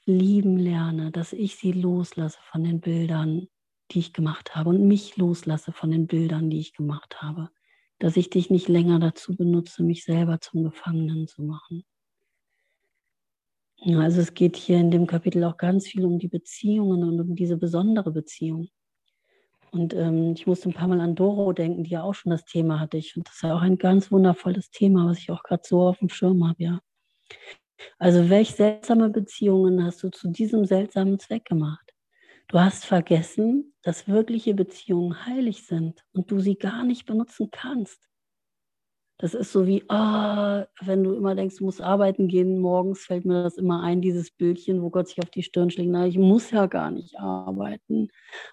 [0.05, 3.47] lieben lerne, dass ich sie loslasse von den Bildern,
[3.91, 7.49] die ich gemacht habe und mich loslasse von den Bildern, die ich gemacht habe.
[7.99, 11.83] Dass ich dich nicht länger dazu benutze, mich selber zum Gefangenen zu machen.
[13.83, 17.35] Also es geht hier in dem Kapitel auch ganz viel um die Beziehungen und um
[17.35, 18.69] diese besondere Beziehung.
[19.71, 22.45] Und ähm, ich musste ein paar Mal an Doro denken, die ja auch schon das
[22.45, 22.97] Thema hatte.
[22.97, 25.81] Ich finde das ist ja auch ein ganz wundervolles Thema, was ich auch gerade so
[25.83, 26.79] auf dem Schirm habe, ja.
[27.97, 31.93] Also, welche seltsame Beziehungen hast du zu diesem seltsamen Zweck gemacht?
[32.47, 38.10] Du hast vergessen, dass wirkliche Beziehungen heilig sind und du sie gar nicht benutzen kannst.
[39.21, 43.23] Das ist so wie, ah, wenn du immer denkst, du musst arbeiten gehen, morgens fällt
[43.23, 46.17] mir das immer ein, dieses Bildchen, wo Gott sich auf die Stirn schlägt, na, ich
[46.17, 48.09] muss ja gar nicht arbeiten.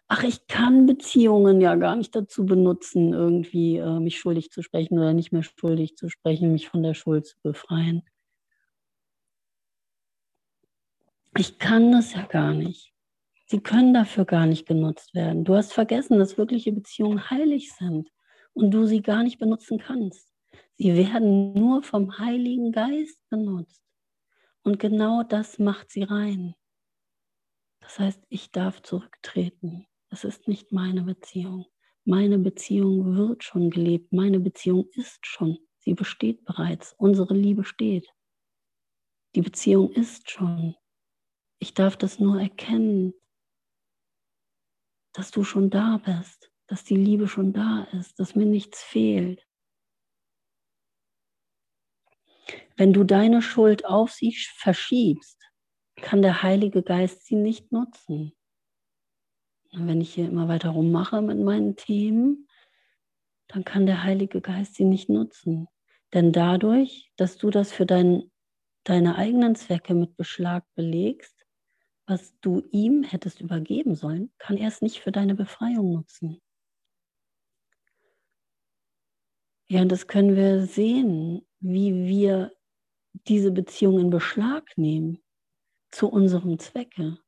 [0.08, 4.98] Ach, ich kann Beziehungen ja gar nicht dazu benutzen, irgendwie äh, mich schuldig zu sprechen
[4.98, 8.02] oder nicht mehr schuldig zu sprechen, mich von der Schuld zu befreien.
[11.38, 12.92] Ich kann das ja gar nicht.
[13.46, 15.44] Sie können dafür gar nicht genutzt werden.
[15.44, 18.10] Du hast vergessen, dass wirkliche Beziehungen heilig sind
[18.52, 20.27] und du sie gar nicht benutzen kannst.
[20.76, 23.82] Sie werden nur vom Heiligen Geist benutzt.
[24.62, 26.54] Und genau das macht sie rein.
[27.80, 29.86] Das heißt, ich darf zurücktreten.
[30.10, 31.66] Es ist nicht meine Beziehung.
[32.04, 34.12] Meine Beziehung wird schon gelebt.
[34.12, 35.58] Meine Beziehung ist schon.
[35.78, 36.94] Sie besteht bereits.
[36.98, 38.06] Unsere Liebe steht.
[39.34, 40.76] Die Beziehung ist schon.
[41.60, 43.14] Ich darf das nur erkennen,
[45.12, 49.47] dass du schon da bist, dass die Liebe schon da ist, dass mir nichts fehlt.
[52.78, 55.36] Wenn du deine Schuld auf sie verschiebst,
[55.96, 58.32] kann der Heilige Geist sie nicht nutzen.
[59.72, 62.48] Und wenn ich hier immer weiter rummache mit meinen Themen,
[63.48, 65.66] dann kann der Heilige Geist sie nicht nutzen.
[66.14, 68.30] Denn dadurch, dass du das für dein,
[68.84, 71.44] deine eigenen Zwecke mit Beschlag belegst,
[72.06, 76.40] was du ihm hättest übergeben sollen, kann er es nicht für deine Befreiung nutzen.
[79.68, 82.52] Ja, und das können wir sehen, wie wir
[83.12, 85.18] diese Beziehung in Beschlag nehmen
[85.90, 87.18] zu unserem Zwecke,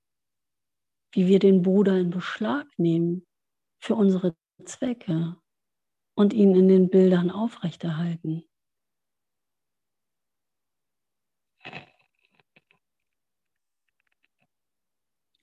[1.12, 3.26] wie wir den Bruder in Beschlag nehmen
[3.80, 5.36] für unsere Zwecke
[6.14, 8.44] und ihn in den Bildern aufrechterhalten.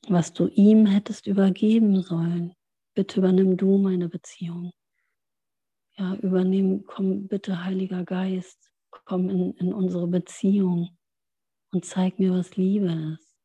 [0.09, 2.53] Was du ihm hättest übergeben sollen,
[2.95, 4.71] bitte übernimm du meine Beziehung.
[5.97, 8.66] Ja, übernimm, komm bitte, Heiliger Geist,
[9.05, 10.97] komm in, in unsere Beziehung
[11.71, 13.35] und zeig mir, was Liebe ist.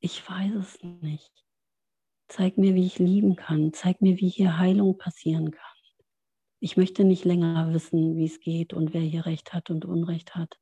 [0.00, 1.32] Ich weiß es nicht.
[2.28, 3.72] Zeig mir, wie ich lieben kann.
[3.72, 5.76] Zeig mir, wie hier Heilung passieren kann.
[6.60, 10.34] Ich möchte nicht länger wissen, wie es geht und wer hier Recht hat und Unrecht
[10.34, 10.58] hat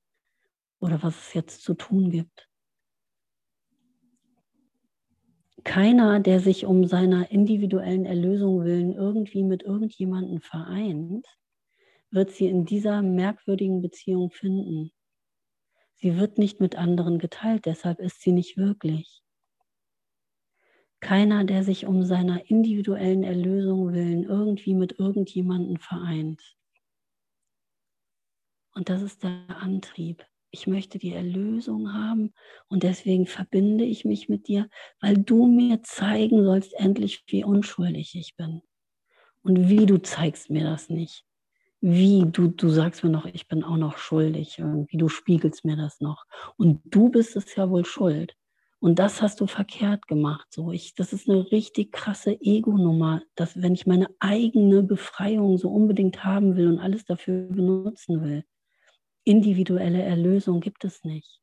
[0.80, 2.48] oder was es jetzt zu tun gibt.
[5.62, 11.26] Keiner, der sich um seiner individuellen Erlösung willen irgendwie mit irgendjemandem vereint,
[12.14, 14.92] wird sie in dieser merkwürdigen Beziehung finden.
[15.96, 19.22] Sie wird nicht mit anderen geteilt, deshalb ist sie nicht wirklich.
[21.00, 26.56] Keiner, der sich um seiner individuellen Erlösung willen irgendwie mit irgendjemandem vereint.
[28.74, 30.24] Und das ist der Antrieb.
[30.50, 32.32] Ich möchte die Erlösung haben
[32.68, 34.68] und deswegen verbinde ich mich mit dir,
[35.00, 38.62] weil du mir zeigen sollst endlich, wie unschuldig ich bin.
[39.42, 41.26] Und wie du zeigst mir das nicht
[41.86, 45.76] wie du, du sagst mir noch, ich bin auch noch schuldig, irgendwie, du spiegelst mir
[45.76, 46.24] das noch.
[46.56, 48.34] Und du bist es ja wohl schuld.
[48.80, 50.46] Und das hast du verkehrt gemacht.
[50.50, 55.68] So, ich, das ist eine richtig krasse Ego-Nummer, dass wenn ich meine eigene Befreiung so
[55.68, 58.44] unbedingt haben will und alles dafür benutzen will,
[59.24, 61.42] individuelle Erlösung gibt es nicht.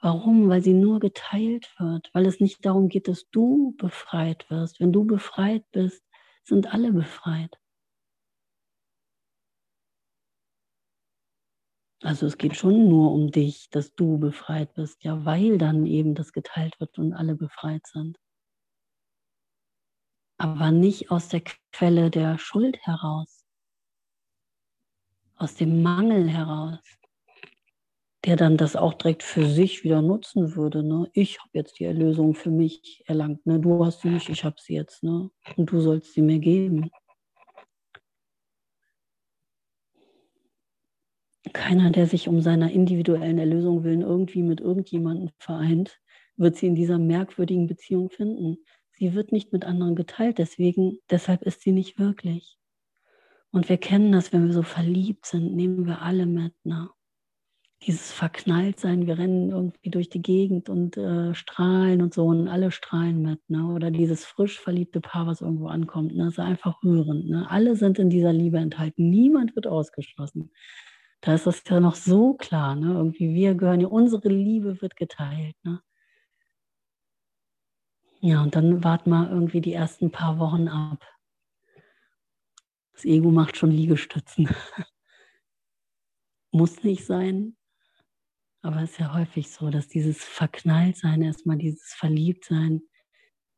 [0.00, 0.48] Warum?
[0.48, 4.80] Weil sie nur geteilt wird, weil es nicht darum geht, dass du befreit wirst.
[4.80, 6.02] Wenn du befreit bist,
[6.42, 7.56] sind alle befreit.
[12.02, 16.14] Also es geht schon nur um dich, dass du befreit bist, ja, weil dann eben
[16.14, 18.18] das geteilt wird und alle befreit sind.
[20.36, 23.44] Aber nicht aus der Quelle der Schuld heraus,
[25.34, 26.78] aus dem Mangel heraus,
[28.24, 30.84] der dann das auch direkt für sich wieder nutzen würde.
[30.84, 31.10] Ne?
[31.14, 33.44] Ich habe jetzt die Erlösung für mich erlangt.
[33.46, 33.58] Ne?
[33.58, 35.02] Du hast sie nicht, ich habe sie jetzt.
[35.02, 35.30] Ne?
[35.56, 36.90] Und du sollst sie mir geben.
[41.48, 46.00] Keiner, der sich um seiner individuellen Erlösung willen irgendwie mit irgendjemandem vereint,
[46.36, 48.58] wird sie in dieser merkwürdigen Beziehung finden.
[48.92, 52.58] Sie wird nicht mit anderen geteilt, deswegen, deshalb ist sie nicht wirklich.
[53.50, 56.54] Und wir kennen das, wenn wir so verliebt sind, nehmen wir alle mit.
[56.64, 56.90] Ne?
[57.86, 62.70] Dieses Verknalltsein, wir rennen irgendwie durch die Gegend und äh, strahlen und so und alle
[62.70, 63.40] strahlen mit.
[63.48, 63.66] Ne?
[63.72, 66.14] Oder dieses frisch verliebte Paar, was irgendwo ankommt.
[66.14, 66.24] Ne?
[66.24, 67.28] Das ist einfach rührend.
[67.28, 67.48] Ne?
[67.48, 69.08] Alle sind in dieser Liebe enthalten.
[69.08, 70.50] Niemand wird ausgeschlossen.
[71.20, 72.92] Da ist das ja noch so klar, ne?
[72.92, 75.82] Irgendwie wir gehören ja, unsere Liebe wird geteilt, ne?
[78.20, 81.04] Ja, und dann warten wir irgendwie die ersten paar Wochen ab.
[82.92, 84.48] Das Ego macht schon Liegestützen.
[86.52, 87.56] Muss nicht sein,
[88.62, 92.82] aber es ist ja häufig so, dass dieses Verknalltsein, erstmal dieses Verliebtsein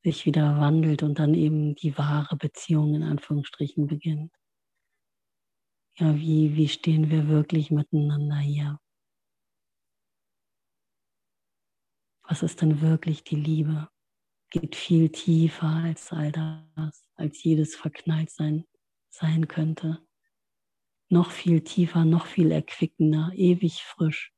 [0.03, 4.33] sich wieder wandelt und dann eben die wahre Beziehung in Anführungsstrichen beginnt.
[6.01, 8.81] Ja, wie, wie stehen wir wirklich miteinander hier?
[12.27, 13.91] Was ist denn wirklich die Liebe?
[14.51, 18.65] Geht viel tiefer als all das, als jedes Verknalltsein
[19.11, 20.03] sein könnte.
[21.11, 24.33] Noch viel tiefer, noch viel erquickender, ewig frisch.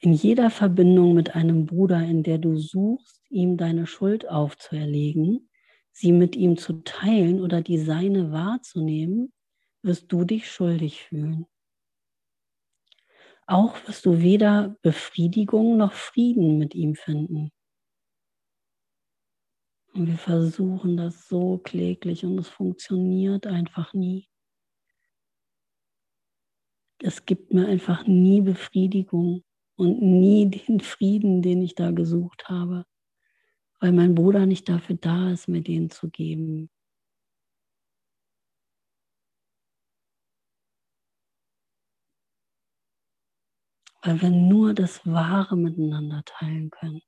[0.00, 5.46] In jeder Verbindung mit einem Bruder, in der du suchst, ihm deine Schuld aufzuerlegen,
[5.92, 9.32] sie mit ihm zu teilen oder die seine wahrzunehmen,
[9.82, 11.46] wirst du dich schuldig fühlen.
[13.46, 17.50] Auch wirst du weder Befriedigung noch Frieden mit ihm finden.
[19.92, 24.28] Und wir versuchen das so kläglich und es funktioniert einfach nie.
[27.02, 29.42] Es gibt mir einfach nie Befriedigung
[29.76, 32.84] und nie den Frieden, den ich da gesucht habe,
[33.80, 36.70] weil mein Bruder nicht dafür da ist, mir den zu geben.
[44.02, 47.00] Weil wir nur das Wahre miteinander teilen können.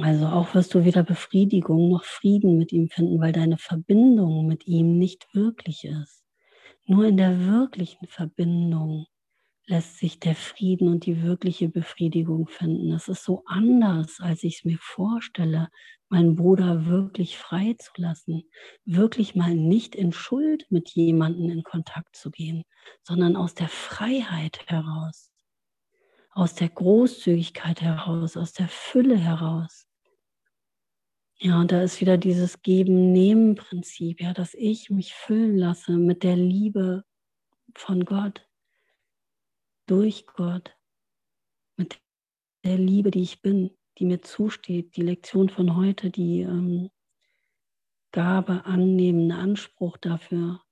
[0.00, 4.66] Also auch wirst du weder Befriedigung noch Frieden mit ihm finden, weil deine Verbindung mit
[4.66, 6.25] ihm nicht wirklich ist.
[6.88, 9.06] Nur in der wirklichen Verbindung
[9.66, 12.92] lässt sich der Frieden und die wirkliche Befriedigung finden.
[12.92, 15.68] Es ist so anders, als ich es mir vorstelle,
[16.08, 18.44] meinen Bruder wirklich frei zu lassen,
[18.84, 22.62] wirklich mal nicht in Schuld mit jemandem in Kontakt zu gehen,
[23.02, 25.32] sondern aus der Freiheit heraus,
[26.30, 29.88] aus der Großzügigkeit heraus, aus der Fülle heraus.
[31.38, 36.36] Ja, und da ist wieder dieses Geben-Nehmen-Prinzip, ja, dass ich mich füllen lasse mit der
[36.36, 37.04] Liebe
[37.74, 38.48] von Gott,
[39.86, 40.74] durch Gott,
[41.76, 42.00] mit
[42.64, 46.90] der Liebe, die ich bin, die mir zusteht, die Lektion von heute, die ähm,
[48.12, 50.62] Gabe annehmen, Anspruch dafür.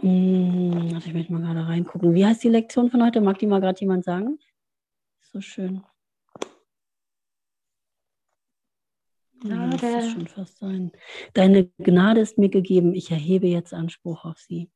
[0.00, 2.12] Hm, also ich möchte mal gerade reingucken.
[2.12, 3.20] Wie heißt die Lektion von heute?
[3.20, 4.40] Mag die mal gerade jemand sagen?
[5.20, 5.84] So schön.
[9.40, 9.86] Gnade.
[9.86, 10.92] Ja, das schon fast sein.
[11.34, 14.70] Deine Gnade ist mir gegeben, ich erhebe jetzt Anspruch auf sie.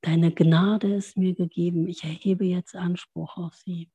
[0.00, 3.90] Deine Gnade ist mir gegeben, ich erhebe jetzt Anspruch auf sie.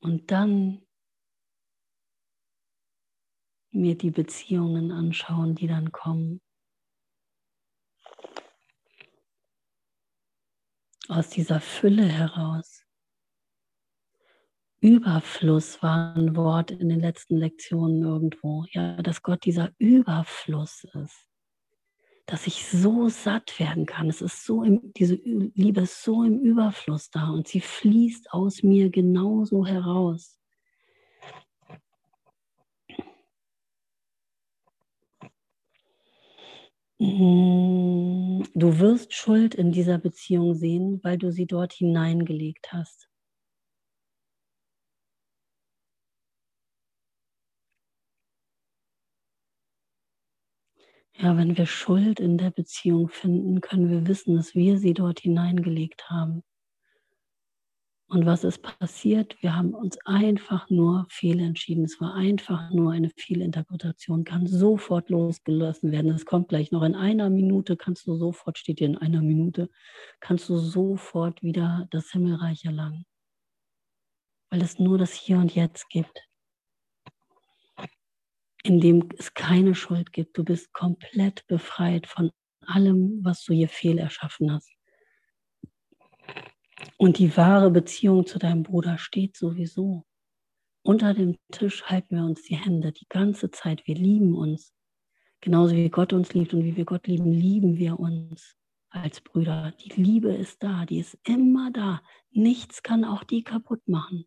[0.00, 0.82] Und dann
[3.70, 6.40] mir die Beziehungen anschauen, die dann kommen.
[11.12, 12.84] Aus dieser Fülle heraus.
[14.80, 18.64] Überfluss war ein Wort in den letzten Lektionen irgendwo.
[18.72, 21.28] Ja, dass Gott dieser Überfluss ist.
[22.26, 24.08] Dass ich so satt werden kann.
[24.08, 28.64] Es ist so im, diese Liebe ist so im Überfluss da und sie fließt aus
[28.64, 30.41] mir genauso heraus.
[37.02, 43.08] Du wirst Schuld in dieser Beziehung sehen, weil du sie dort hineingelegt hast.
[51.16, 55.20] Ja, wenn wir Schuld in der Beziehung finden, können wir wissen, dass wir sie dort
[55.20, 56.42] hineingelegt haben.
[58.12, 59.42] Und was ist passiert?
[59.42, 61.86] Wir haben uns einfach nur fehlentschieden.
[61.86, 66.10] Es war einfach nur eine Fehlinterpretation, kann sofort losgelassen werden.
[66.10, 69.70] Es kommt gleich noch in einer Minute, kannst du sofort, steht hier in einer Minute,
[70.20, 73.06] kannst du sofort wieder das Himmelreich erlangen.
[74.50, 76.28] Weil es nur das Hier und Jetzt gibt,
[78.62, 80.36] in dem es keine Schuld gibt.
[80.36, 82.30] Du bist komplett befreit von
[82.66, 84.70] allem, was du hier fehlerschaffen hast.
[86.96, 90.04] Und die wahre Beziehung zu deinem Bruder steht sowieso.
[90.84, 93.86] Unter dem Tisch halten wir uns die Hände die ganze Zeit.
[93.86, 94.74] Wir lieben uns.
[95.40, 98.56] Genauso wie Gott uns liebt und wie wir Gott lieben, lieben wir uns
[98.90, 99.72] als Brüder.
[99.80, 102.02] Die Liebe ist da, die ist immer da.
[102.30, 104.26] Nichts kann auch die kaputt machen.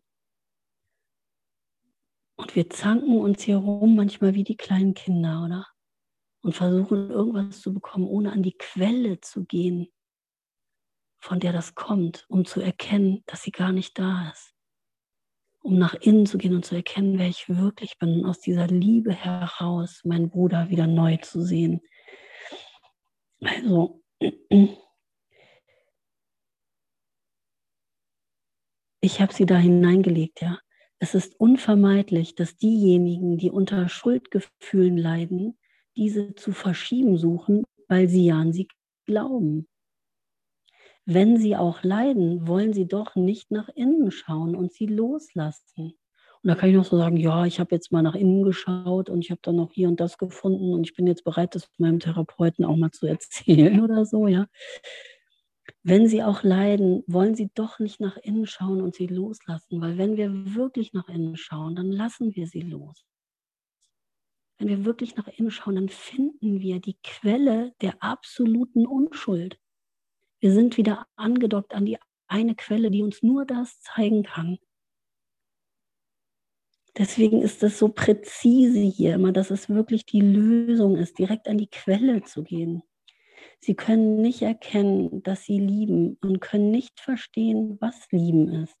[2.36, 5.66] Und wir zanken uns hier rum manchmal wie die kleinen Kinder, oder?
[6.42, 9.88] Und versuchen irgendwas zu bekommen, ohne an die Quelle zu gehen,
[11.20, 14.52] von der das kommt, um zu erkennen, dass sie gar nicht da ist.
[15.62, 19.12] um nach innen zu gehen und zu erkennen, wer ich wirklich bin, aus dieser Liebe
[19.12, 21.80] heraus meinen Bruder wieder neu zu sehen.
[23.42, 24.02] Also,
[29.00, 30.58] ich habe sie da hineingelegt, ja.
[30.98, 35.58] Es ist unvermeidlich, dass diejenigen, die unter Schuldgefühlen leiden,
[35.96, 38.68] diese zu verschieben suchen, weil sie ja an sie
[39.04, 39.68] glauben
[41.06, 45.94] wenn sie auch leiden, wollen sie doch nicht nach innen schauen und sie loslassen.
[46.42, 49.08] Und da kann ich noch so sagen, ja, ich habe jetzt mal nach innen geschaut
[49.08, 51.68] und ich habe dann noch hier und das gefunden und ich bin jetzt bereit, das
[51.78, 54.46] meinem Therapeuten auch mal zu erzählen oder so, ja.
[55.82, 59.98] Wenn sie auch leiden, wollen sie doch nicht nach innen schauen und sie loslassen, weil
[59.98, 63.04] wenn wir wirklich nach innen schauen, dann lassen wir sie los.
[64.58, 69.58] Wenn wir wirklich nach innen schauen, dann finden wir die Quelle der absoluten Unschuld.
[70.40, 74.58] Wir sind wieder angedockt an die eine Quelle, die uns nur das zeigen kann.
[76.98, 81.58] Deswegen ist es so präzise hier immer, dass es wirklich die Lösung ist, direkt an
[81.58, 82.82] die Quelle zu gehen.
[83.60, 88.76] Sie können nicht erkennen, dass sie lieben und können nicht verstehen, was lieben ist.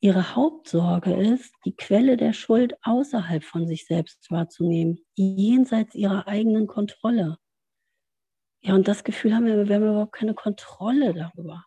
[0.00, 6.66] Ihre Hauptsorge ist, die Quelle der Schuld außerhalb von sich selbst wahrzunehmen, jenseits ihrer eigenen
[6.66, 7.38] Kontrolle.
[8.66, 11.64] Ja, und das Gefühl haben wir, wir haben überhaupt keine Kontrolle darüber.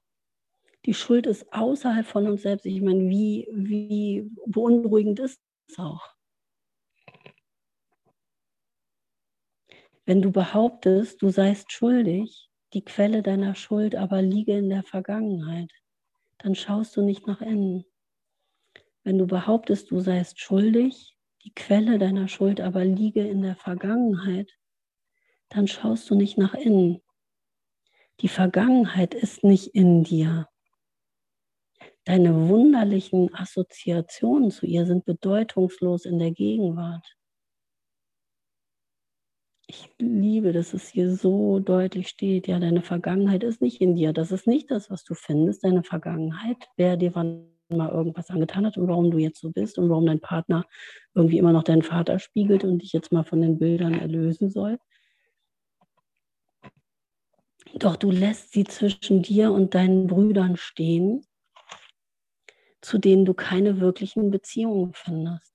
[0.86, 2.66] Die Schuld ist außerhalb von uns selbst.
[2.66, 5.40] Ich meine, wie, wie beunruhigend ist
[5.70, 6.14] es auch?
[10.06, 15.72] Wenn du behauptest, du seist schuldig, die Quelle deiner Schuld aber liege in der Vergangenheit,
[16.40, 17.86] dann schaust du nicht nach innen.
[19.06, 24.59] Wenn du behauptest, du seist schuldig, die Quelle deiner Schuld aber liege in der Vergangenheit,
[25.50, 27.02] dann schaust du nicht nach innen.
[28.22, 30.48] Die Vergangenheit ist nicht in dir.
[32.06, 37.06] Deine wunderlichen Assoziationen zu ihr sind bedeutungslos in der Gegenwart.
[39.68, 42.48] Ich liebe, dass es hier so deutlich steht.
[42.48, 44.14] Ja, deine Vergangenheit ist nicht in dir.
[44.14, 45.64] Das ist nicht das, was du findest.
[45.64, 49.78] Deine Vergangenheit, wer dir wann mal irgendwas angetan hat und warum du jetzt so bist
[49.78, 50.66] und warum dein Partner
[51.14, 54.80] irgendwie immer noch deinen Vater spiegelt und dich jetzt mal von den Bildern erlösen soll.
[57.80, 61.26] Doch du lässt sie zwischen dir und deinen Brüdern stehen,
[62.82, 65.54] zu denen du keine wirklichen Beziehungen findest.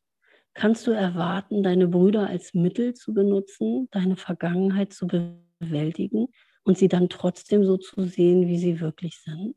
[0.55, 6.29] Kannst du erwarten, deine Brüder als Mittel zu benutzen, deine Vergangenheit zu bewältigen
[6.63, 9.55] und sie dann trotzdem so zu sehen, wie sie wirklich sind?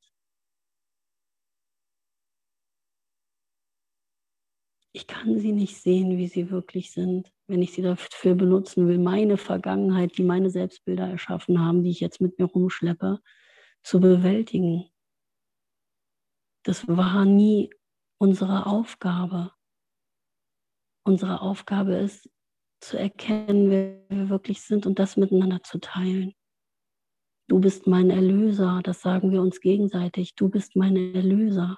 [4.97, 8.97] Ich kann sie nicht sehen, wie sie wirklich sind, wenn ich sie dafür benutzen will,
[8.97, 13.19] meine Vergangenheit, die meine Selbstbilder erschaffen haben, die ich jetzt mit mir rumschleppe,
[13.83, 14.89] zu bewältigen.
[16.63, 17.69] Das war nie
[18.17, 19.51] unsere Aufgabe.
[21.05, 22.27] Unsere Aufgabe ist
[22.81, 26.33] zu erkennen, wer wir wirklich sind und das miteinander zu teilen.
[27.47, 30.33] Du bist mein Erlöser, das sagen wir uns gegenseitig.
[30.33, 31.77] Du bist mein Erlöser.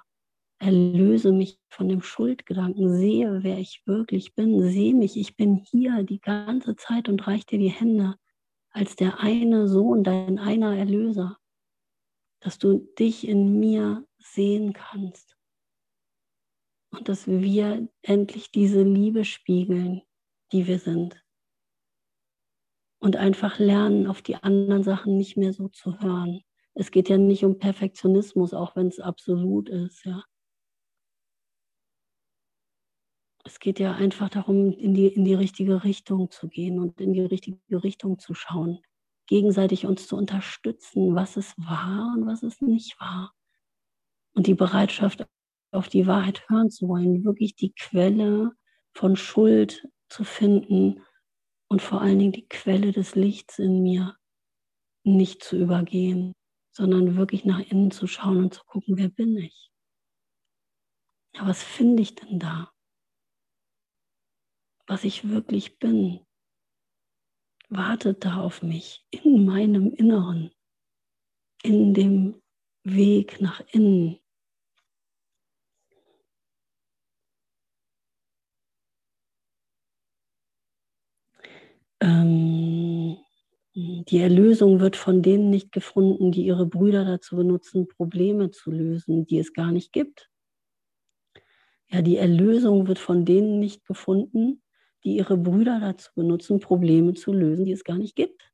[0.60, 6.02] Erlöse mich von dem Schuldgedanken, sehe, wer ich wirklich bin, sehe mich, ich bin hier
[6.02, 8.16] die ganze Zeit und reich dir die Hände
[8.70, 11.38] als der eine Sohn, dein einer Erlöser,
[12.40, 15.36] dass du dich in mir sehen kannst
[16.92, 20.02] und dass wir endlich diese Liebe spiegeln,
[20.52, 21.24] die wir sind
[23.00, 26.42] und einfach lernen, auf die anderen Sachen nicht mehr so zu hören.
[26.74, 30.22] Es geht ja nicht um Perfektionismus, auch wenn es absolut ist, ja.
[33.50, 37.12] Es geht ja einfach darum, in die, in die richtige Richtung zu gehen und in
[37.12, 38.78] die richtige Richtung zu schauen.
[39.26, 43.32] Gegenseitig uns zu unterstützen, was es war und was es nicht war.
[44.34, 45.26] Und die Bereitschaft,
[45.72, 48.52] auf die Wahrheit hören zu wollen, wirklich die Quelle
[48.94, 51.02] von Schuld zu finden
[51.68, 54.16] und vor allen Dingen die Quelle des Lichts in mir
[55.02, 56.34] nicht zu übergehen,
[56.72, 59.70] sondern wirklich nach innen zu schauen und zu gucken, wer bin ich?
[61.34, 62.70] Ja, was finde ich denn da?
[64.90, 66.18] Was ich wirklich bin,
[67.68, 70.50] wartet da auf mich in meinem Inneren,
[71.62, 72.42] in dem
[72.82, 74.18] Weg nach innen.
[82.00, 83.18] Ähm,
[83.76, 89.24] die Erlösung wird von denen nicht gefunden, die ihre Brüder dazu benutzen, Probleme zu lösen,
[89.24, 90.28] die es gar nicht gibt.
[91.86, 94.60] Ja, die Erlösung wird von denen nicht gefunden,
[95.04, 98.52] die ihre Brüder dazu benutzen, Probleme zu lösen, die es gar nicht gibt.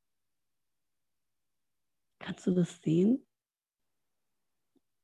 [2.19, 3.25] Kannst du das sehen?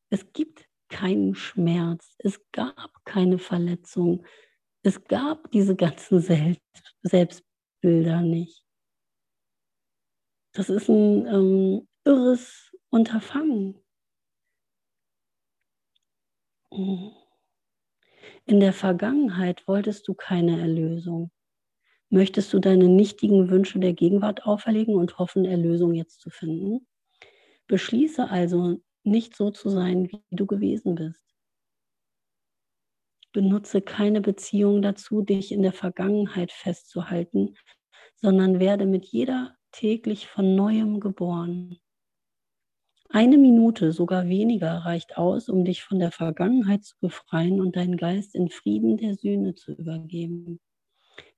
[0.10, 4.26] Es gibt keinen Schmerz, es gab keine Verletzung,
[4.84, 6.62] es gab diese ganzen Selbst
[7.02, 8.66] Selbstbilder nicht.
[10.54, 13.84] Das ist ein ähm, irres Unterfangen.
[18.46, 21.32] In der Vergangenheit wolltest du keine Erlösung.
[22.10, 26.86] Möchtest du deine nichtigen Wünsche der Gegenwart auferlegen und hoffen, Erlösung jetzt zu finden?
[27.68, 31.26] Beschließe also, nicht so zu sein, wie du gewesen bist.
[33.32, 37.56] Benutze keine Beziehung dazu, dich in der Vergangenheit festzuhalten,
[38.16, 41.80] sondern werde mit jeder täglich von neuem geboren.
[43.16, 47.96] Eine Minute, sogar weniger, reicht aus, um dich von der Vergangenheit zu befreien und deinen
[47.96, 50.60] Geist in Frieden der Sühne zu übergeben.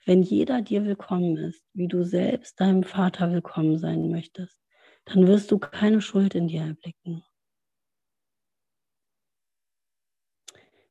[0.06, 4.58] Wenn jeder dir willkommen ist, wie du selbst deinem Vater willkommen sein möchtest,
[5.04, 7.26] dann wirst du keine Schuld in dir erblicken.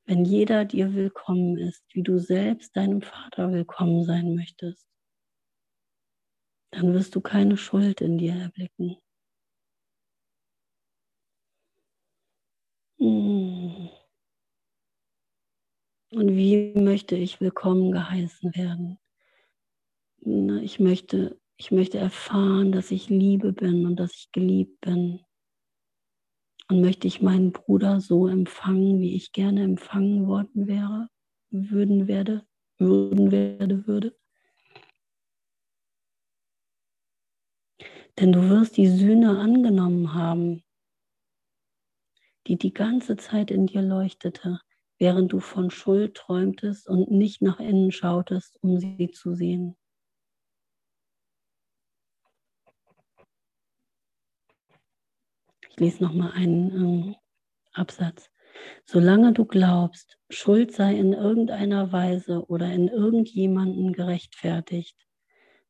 [0.05, 4.87] Wenn jeder dir willkommen ist, wie du selbst deinem Vater willkommen sein möchtest,
[6.73, 8.99] dann wirst du keine Schuld in dir erblicken.
[13.05, 13.91] Und
[16.11, 18.99] wie möchte ich willkommen geheißen werden?
[20.63, 25.21] Ich möchte, ich möchte erfahren, dass ich Liebe bin und dass ich geliebt bin.
[26.71, 31.11] Und möchte ich meinen Bruder so empfangen, wie ich gerne empfangen worden wäre,
[31.51, 32.47] würden werde,
[32.79, 34.17] würden werde, würde.
[38.19, 40.64] Denn du wirst die Sühne angenommen haben,
[42.47, 44.61] die die ganze Zeit in dir leuchtete,
[44.99, 49.77] während du von Schuld träumtest und nicht nach innen schautest, um sie zu sehen.
[55.71, 57.17] Ich lese noch mal einen ähm,
[57.73, 58.31] Absatz.
[58.85, 64.97] Solange du glaubst, Schuld sei in irgendeiner Weise oder in irgendjemanden gerechtfertigt,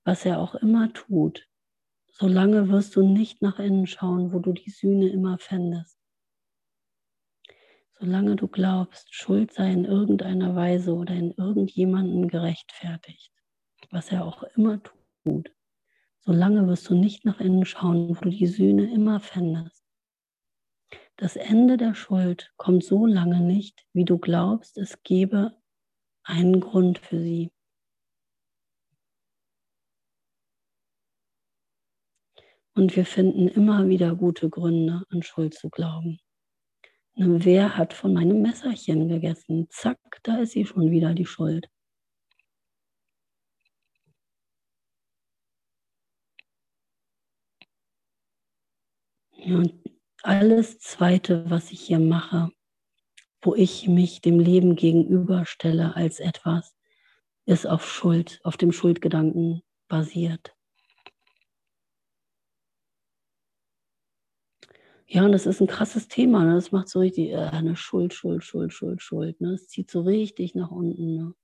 [0.05, 1.49] was er auch immer tut,
[2.13, 6.04] solange wirst du nicht nach innen schauen, wo du die Sühne immer fändest.
[8.05, 13.33] Solange du glaubst, Schuld sei in irgendeiner Weise oder in irgendjemanden gerechtfertigt,
[13.89, 15.51] was er auch immer tut,
[16.21, 19.87] solange wirst du nicht nach innen schauen, wo du die Sühne immer fändest.
[21.17, 25.57] Das Ende der Schuld kommt so lange nicht, wie du glaubst, es gebe
[26.25, 27.53] einen Grund für sie.
[32.75, 36.19] Und wir finden immer wieder gute Gründe, an Schuld zu glauben.
[37.17, 39.69] Wer hat von meinem Messerchen gegessen?
[39.71, 41.69] Zack, da ist sie schon wieder die Schuld.
[49.47, 49.75] Und
[50.23, 52.51] alles Zweite, was ich hier mache,
[53.43, 56.75] wo ich mich dem Leben gegenüberstelle als etwas,
[57.47, 60.54] ist auf Schuld, auf dem Schuldgedanken basiert.
[65.07, 66.45] Ja, und das ist ein krasses Thema.
[66.45, 66.55] Ne?
[66.55, 69.41] Das macht so richtig äh, eine Schuld, Schuld, Schuld, Schuld, Schuld.
[69.41, 69.53] Ne?
[69.53, 71.15] Das zieht so richtig nach unten.
[71.17, 71.35] Ne?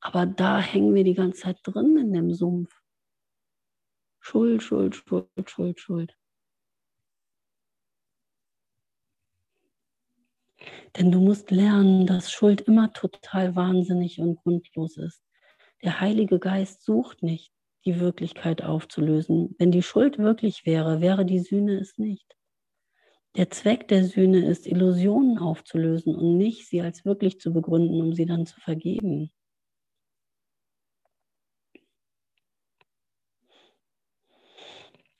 [0.00, 2.72] Aber da hängen wir die ganze Zeit drin in dem Sumpf.
[4.20, 6.16] Schuld, Schuld, Schuld, Schuld, Schuld.
[10.96, 15.24] Denn du musst lernen, dass Schuld immer total wahnsinnig und grundlos ist.
[15.82, 17.52] Der Heilige Geist sucht nicht
[17.84, 19.54] die Wirklichkeit aufzulösen.
[19.58, 22.36] Wenn die Schuld wirklich wäre, wäre die Sühne es nicht.
[23.36, 28.12] Der Zweck der Sühne ist, Illusionen aufzulösen und nicht sie als wirklich zu begründen, um
[28.14, 29.30] sie dann zu vergeben.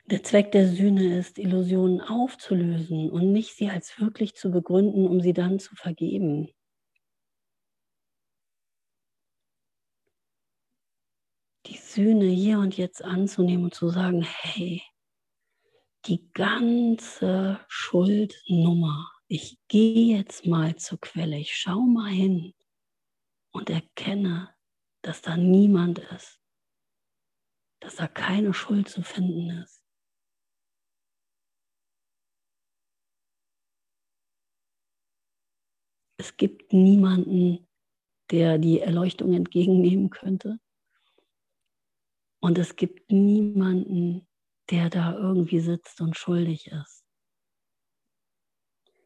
[0.07, 5.21] Der Zweck der Sühne ist, Illusionen aufzulösen und nicht sie als wirklich zu begründen, um
[5.21, 6.51] sie dann zu vergeben.
[11.93, 14.83] Sühne hier und jetzt anzunehmen und zu sagen, hey,
[16.07, 22.55] die ganze Schuldnummer, ich gehe jetzt mal zur Quelle, ich schaue mal hin
[23.53, 24.55] und erkenne,
[25.03, 26.41] dass da niemand ist,
[27.81, 29.85] dass da keine Schuld zu finden ist.
[36.19, 37.69] Es gibt niemanden,
[38.31, 40.59] der die Erleuchtung entgegennehmen könnte.
[42.43, 44.27] Und es gibt niemanden,
[44.69, 47.05] der da irgendwie sitzt und schuldig ist.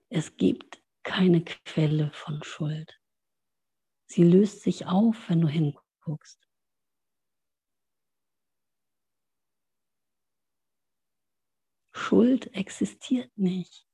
[0.08, 2.98] Es gibt keine Quelle von Schuld.
[4.06, 6.48] Sie löst sich auf, wenn du hinguckst.
[11.92, 13.86] Schuld existiert nicht.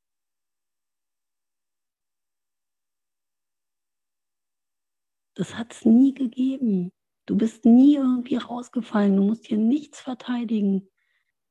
[5.35, 6.93] Das hat es nie gegeben.
[7.27, 9.17] Du bist nie irgendwie rausgefallen.
[9.17, 10.89] Du musst hier nichts verteidigen.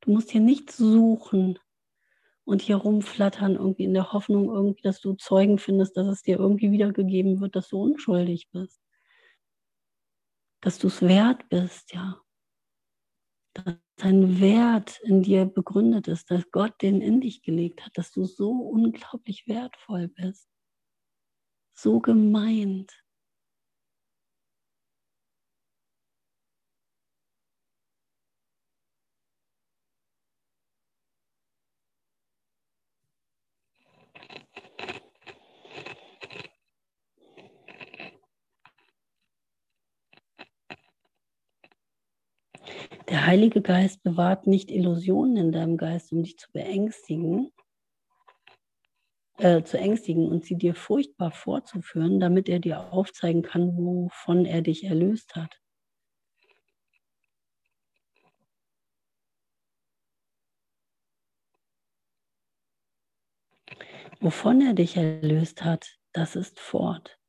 [0.02, 1.60] Du musst hier nichts suchen
[2.44, 6.38] und hier rumflattern, irgendwie in der Hoffnung, irgendwie, dass du Zeugen findest, dass es dir
[6.40, 8.82] irgendwie wiedergegeben wird, dass du unschuldig bist.
[10.62, 12.20] Dass du es wert bist, ja.
[13.54, 18.12] Dass dein Wert in dir begründet ist, dass Gott den in dich gelegt hat, dass
[18.12, 20.50] du so unglaublich wertvoll bist.
[21.74, 23.01] So gemeint.
[43.12, 47.52] Der Heilige Geist bewahrt nicht Illusionen in deinem Geist, um dich zu beängstigen,
[49.38, 54.62] äh, zu ängstigen und sie dir furchtbar vorzuführen, damit er dir aufzeigen kann, wovon er
[54.62, 55.60] dich erlöst hat.
[64.22, 67.20] Wovon er dich erlöst hat, das ist fort.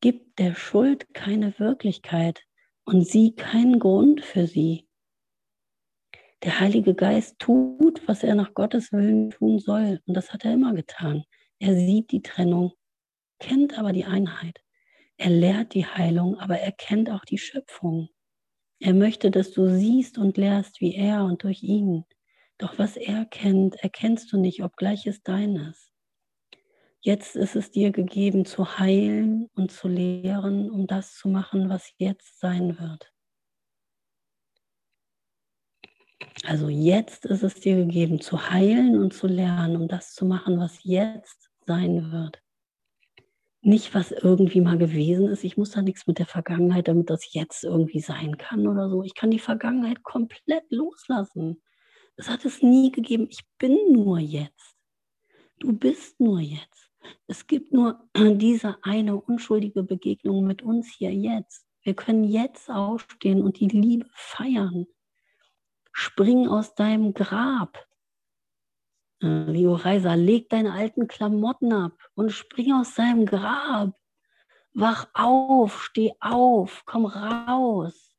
[0.00, 2.47] Gib der Schuld keine Wirklichkeit,
[2.88, 4.88] und sieh keinen Grund für sie.
[6.42, 10.00] Der Heilige Geist tut, was er nach Gottes Willen tun soll.
[10.06, 11.24] Und das hat er immer getan.
[11.58, 12.72] Er sieht die Trennung,
[13.40, 14.62] kennt aber die Einheit.
[15.18, 18.08] Er lehrt die Heilung, aber er kennt auch die Schöpfung.
[18.80, 22.06] Er möchte, dass du siehst und lehrst wie er und durch ihn.
[22.56, 25.87] Doch was er kennt, erkennst du nicht, obgleich es deines.
[27.00, 31.92] Jetzt ist es dir gegeben zu heilen und zu lehren, um das zu machen, was
[31.98, 33.12] jetzt sein wird.
[36.44, 40.58] Also jetzt ist es dir gegeben zu heilen und zu lernen, um das zu machen,
[40.58, 42.42] was jetzt sein wird.
[43.60, 45.44] Nicht, was irgendwie mal gewesen ist.
[45.44, 49.02] Ich muss da nichts mit der Vergangenheit, damit das jetzt irgendwie sein kann oder so.
[49.02, 51.62] Ich kann die Vergangenheit komplett loslassen.
[52.16, 53.28] Es hat es nie gegeben.
[53.30, 54.76] Ich bin nur jetzt.
[55.58, 56.87] Du bist nur jetzt.
[57.26, 61.66] Es gibt nur diese eine unschuldige Begegnung mit uns hier jetzt.
[61.82, 64.86] Wir können jetzt aufstehen und die Liebe feiern.
[65.92, 67.86] Spring aus deinem Grab.
[69.20, 73.98] Äh, Rio Reiser, leg deine alten Klamotten ab und spring aus deinem Grab.
[74.74, 78.14] Wach auf, steh auf, komm raus.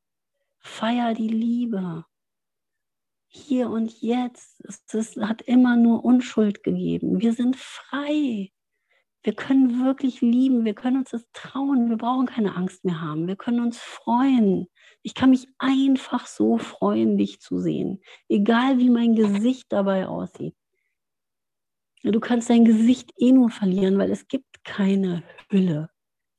[0.60, 2.06] Feier die Liebe.
[3.28, 4.60] Hier und jetzt.
[4.66, 7.22] Es hat immer nur Unschuld gegeben.
[7.22, 8.52] Wir sind frei.
[9.24, 13.28] Wir können wirklich lieben, wir können uns das trauen, wir brauchen keine Angst mehr haben,
[13.28, 14.68] wir können uns freuen.
[15.04, 20.56] Ich kann mich einfach so freuen, dich zu sehen, egal wie mein Gesicht dabei aussieht.
[22.04, 25.90] Du kannst dein Gesicht eh nur verlieren, weil es gibt keine Hülle.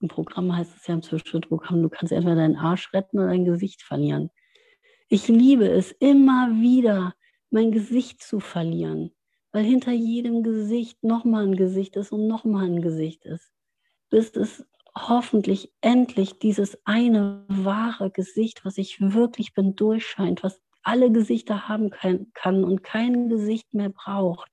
[0.00, 3.44] Im Programm heißt es ja im Zwischenprogramm, du kannst entweder deinen Arsch retten oder dein
[3.44, 4.30] Gesicht verlieren.
[5.08, 7.14] Ich liebe es immer wieder,
[7.50, 9.12] mein Gesicht zu verlieren
[9.52, 13.52] weil hinter jedem Gesicht nochmal ein Gesicht ist und nochmal ein Gesicht ist,
[14.10, 14.64] bis es
[14.96, 21.90] hoffentlich endlich dieses eine wahre Gesicht, was ich wirklich bin, durchscheint, was alle Gesichter haben
[22.34, 24.50] kann und kein Gesicht mehr braucht.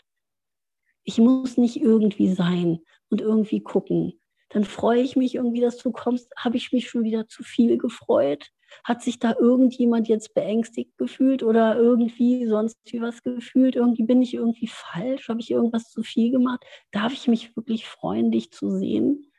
[1.03, 2.79] Ich muss nicht irgendwie sein
[3.09, 4.19] und irgendwie gucken.
[4.49, 6.31] Dann freue ich mich irgendwie, dass du kommst.
[6.37, 8.51] Habe ich mich schon wieder zu viel gefreut?
[8.83, 13.75] Hat sich da irgendjemand jetzt beängstigt gefühlt oder irgendwie sonst wie was gefühlt?
[13.75, 15.29] Irgendwie bin ich irgendwie falsch?
[15.29, 16.63] Habe ich irgendwas zu viel gemacht?
[16.91, 19.31] Darf ich mich wirklich freuen, dich zu sehen?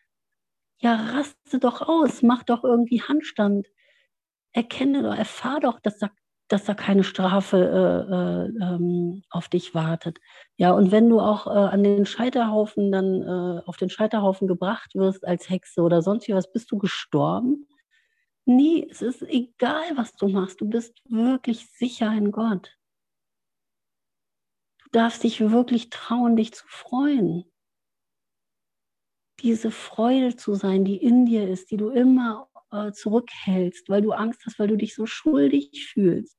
[0.80, 3.66] Ja, raste doch aus, mach doch irgendwie Handstand.
[4.52, 6.10] Erkenne doch, erfahr doch, dass da,
[6.48, 8.14] dass da keine Strafe äh,
[8.62, 10.18] äh, ähm, auf dich wartet.
[10.56, 14.94] Ja, und wenn du auch äh, an den Scheiterhaufen dann äh, auf den Scheiterhaufen gebracht
[14.94, 17.66] wirst als Hexe oder sonst wie was, bist du gestorben?
[18.48, 20.62] Nee, es ist egal, was du machst.
[20.62, 22.74] Du bist wirklich sicher in Gott.
[24.84, 27.44] Du darfst dich wirklich trauen, dich zu freuen.
[29.40, 34.12] Diese Freude zu sein, die in dir ist, die du immer äh, zurückhältst, weil du
[34.12, 36.38] Angst hast, weil du dich so schuldig fühlst.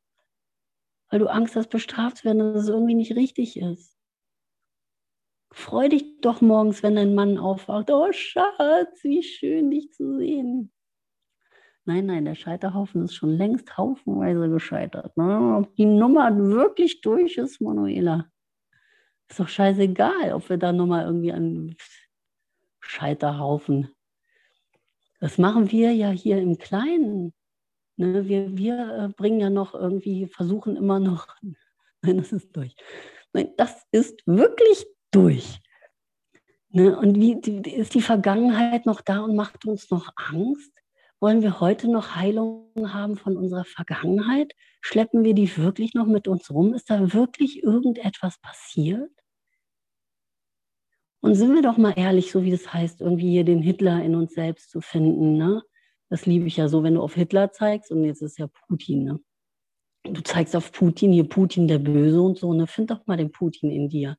[1.12, 3.96] Weil du Angst hast, bestraft zu werden, dass es irgendwie nicht richtig ist.
[5.52, 7.92] Freu dich doch morgens, wenn dein Mann aufwacht.
[7.92, 10.72] Oh Schatz, wie schön dich zu sehen.
[11.90, 15.18] Nein, nein, der Scheiterhaufen ist schon längst haufenweise gescheitert.
[15.18, 15.58] Ne?
[15.58, 18.30] Ob die Nummer wirklich durch ist, Manuela.
[19.28, 21.76] Ist doch scheißegal, ob wir da nochmal irgendwie einen
[22.80, 23.90] Scheiterhaufen.
[25.20, 27.34] Das machen wir ja hier im Kleinen.
[27.96, 28.28] Ne?
[28.28, 31.28] Wir, wir äh, bringen ja noch irgendwie, versuchen immer noch
[32.04, 32.76] Nein, das ist durch.
[33.34, 35.60] Nein, das ist wirklich durch.
[36.70, 36.96] Ne?
[36.96, 40.79] Und wie, die, ist die Vergangenheit noch da und macht uns noch Angst?
[41.22, 44.54] Wollen wir heute noch Heilung haben von unserer Vergangenheit?
[44.80, 46.74] Schleppen wir die wirklich noch mit uns rum?
[46.74, 49.12] Ist da wirklich irgendetwas passiert?
[51.22, 54.16] Und sind wir doch mal ehrlich, so wie das heißt, irgendwie hier den Hitler in
[54.16, 55.38] uns selbst zu finden.
[55.38, 55.62] Ne?
[56.10, 59.04] Das liebe ich ja so, wenn du auf Hitler zeigst und jetzt ist ja Putin.
[59.04, 59.20] Ne?
[60.06, 62.54] Du zeigst auf Putin, hier Putin der Böse und so.
[62.54, 62.66] Ne?
[62.66, 64.18] Find doch mal den Putin in dir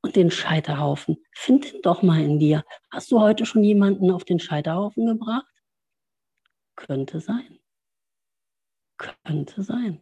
[0.00, 1.18] und den Scheiterhaufen.
[1.34, 2.64] Find ihn doch mal in dir.
[2.90, 5.57] Hast du heute schon jemanden auf den Scheiterhaufen gebracht?
[6.78, 7.58] Könnte sein.
[8.98, 10.00] Könnte sein.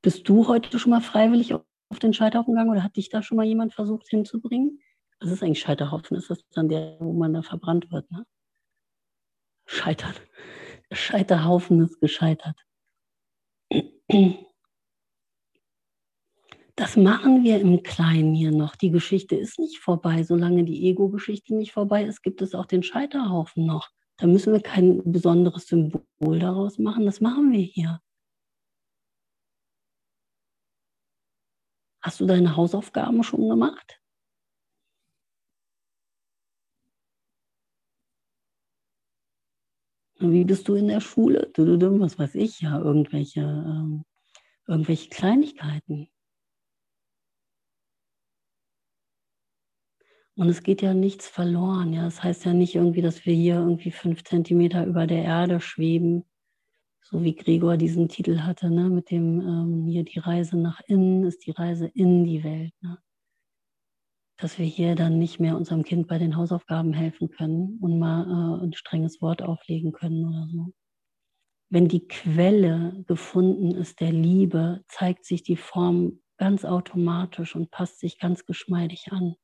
[0.00, 3.36] Bist du heute schon mal freiwillig auf den Scheiterhaufen gegangen oder hat dich da schon
[3.36, 4.80] mal jemand versucht hinzubringen?
[5.18, 6.16] Was ist eigentlich Scheiterhaufen?
[6.16, 8.08] Ist das dann der, wo man da verbrannt wird?
[8.12, 8.24] Ne?
[9.66, 10.14] Scheitern.
[10.92, 12.64] Scheiterhaufen ist gescheitert.
[16.76, 18.76] Das machen wir im Kleinen hier noch.
[18.76, 20.22] Die Geschichte ist nicht vorbei.
[20.22, 23.90] Solange die Ego-Geschichte nicht vorbei ist, gibt es auch den Scheiterhaufen noch.
[24.18, 27.04] Da müssen wir kein besonderes Symbol daraus machen.
[27.04, 28.00] Das machen wir hier.
[32.00, 34.00] Hast du deine Hausaufgaben schon gemacht?
[40.18, 41.52] Wie bist du in der Schule?
[41.56, 44.04] Was weiß ich ja, irgendwelche, ähm,
[44.66, 46.08] irgendwelche Kleinigkeiten.
[50.36, 51.94] Und es geht ja nichts verloren.
[51.94, 55.60] Ja, das heißt ja nicht irgendwie, dass wir hier irgendwie fünf Zentimeter über der Erde
[55.60, 56.24] schweben,
[57.02, 58.90] so wie Gregor diesen Titel hatte, ne?
[58.90, 62.72] mit dem ähm, hier die Reise nach innen ist die Reise in die Welt.
[62.82, 62.98] Ne?
[64.38, 68.60] Dass wir hier dann nicht mehr unserem Kind bei den Hausaufgaben helfen können und mal
[68.60, 70.74] äh, ein strenges Wort auflegen können oder so.
[71.70, 78.00] Wenn die Quelle gefunden ist der Liebe, zeigt sich die Form ganz automatisch und passt
[78.00, 79.36] sich ganz geschmeidig an.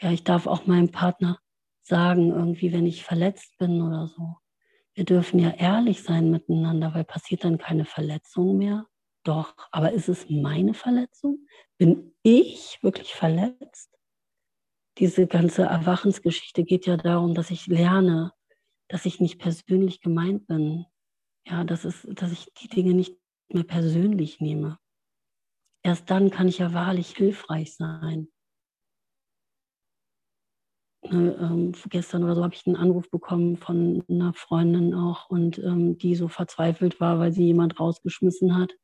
[0.00, 1.38] Ja, ich darf auch meinem Partner
[1.82, 4.36] sagen, irgendwie, wenn ich verletzt bin oder so.
[4.94, 8.86] Wir dürfen ja ehrlich sein miteinander, weil passiert dann keine Verletzung mehr.
[9.24, 11.46] Doch, aber ist es meine Verletzung?
[11.78, 13.96] Bin ich wirklich verletzt?
[14.98, 18.32] Diese ganze Erwachensgeschichte geht ja darum, dass ich lerne,
[18.88, 20.86] dass ich nicht persönlich gemeint bin.
[21.46, 23.16] Ja, das ist, dass ich die Dinge nicht
[23.48, 24.78] mehr persönlich nehme.
[25.82, 28.28] Erst dann kann ich ja wahrlich hilfreich sein.
[31.02, 35.58] Ne, ähm, gestern oder so habe ich einen Anruf bekommen von einer Freundin auch und
[35.58, 38.74] ähm, die so verzweifelt war, weil sie jemand rausgeschmissen hat.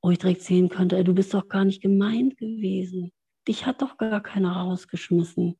[0.00, 3.12] Wo ich direkt sehen könnte, ey, du bist doch gar nicht gemeint gewesen.
[3.48, 5.56] Dich hat doch gar keiner rausgeschmissen.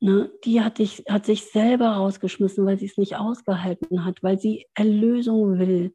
[0.00, 0.30] Ne?
[0.44, 4.66] Die hat, dich, hat sich selber rausgeschmissen, weil sie es nicht ausgehalten hat, weil sie
[4.74, 5.94] Erlösung will,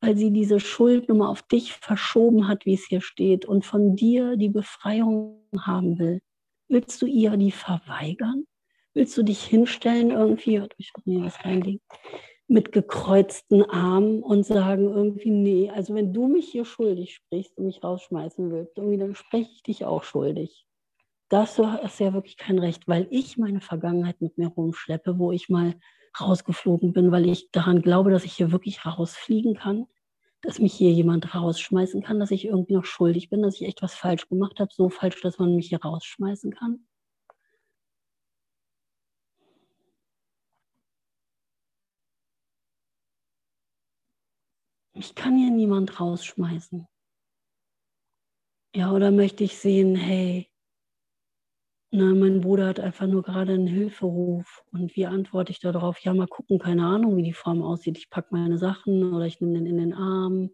[0.00, 4.36] weil sie diese Schuldnummer auf dich verschoben hat, wie es hier steht, und von dir
[4.36, 6.20] die Befreiung haben will.
[6.68, 8.46] Willst du ihr die verweigern?
[8.94, 11.80] Willst du dich hinstellen irgendwie, ich mir das reinlegen,
[12.46, 17.66] mit gekreuzten Armen und sagen irgendwie, nee, also wenn du mich hier schuldig sprichst und
[17.66, 20.66] mich rausschmeißen willst, irgendwie, dann spreche ich dich auch schuldig.
[21.28, 25.48] Das ist ja wirklich kein Recht, weil ich meine Vergangenheit mit mir rumschleppe, wo ich
[25.48, 25.74] mal
[26.20, 29.86] rausgeflogen bin, weil ich daran glaube, dass ich hier wirklich rausfliegen kann
[30.44, 33.82] dass mich hier jemand rausschmeißen kann, dass ich irgendwie noch schuldig bin, dass ich echt
[33.82, 36.86] was falsch gemacht habe, so falsch, dass man mich hier rausschmeißen kann.
[44.94, 46.86] Mich kann hier niemand rausschmeißen.
[48.76, 50.50] Ja, oder möchte ich sehen, hey,
[51.94, 54.64] na, mein Bruder hat einfach nur gerade einen Hilferuf.
[54.72, 56.00] Und wie antworte ich darauf?
[56.00, 57.98] Ja, mal gucken, keine Ahnung, wie die Form aussieht.
[57.98, 60.50] Ich packe meine Sachen oder ich nehme den in den Arm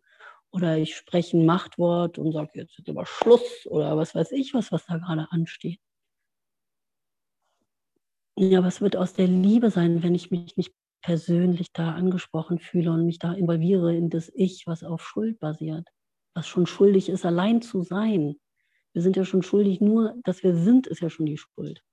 [0.51, 4.53] oder ich spreche ein Machtwort und sage jetzt ist aber Schluss oder was weiß ich
[4.55, 5.81] was, was da gerade ansteht.
[8.37, 10.73] Ja, es wird aus der Liebe sein, wenn ich mich nicht
[11.03, 15.89] persönlich da angesprochen fühle und mich da involviere in das Ich, was auf Schuld basiert,
[16.35, 18.37] was schon schuldig ist, allein zu sein.
[18.93, 21.85] Wir sind ja schon schuldig, nur dass wir sind, ist ja schon die Schuld.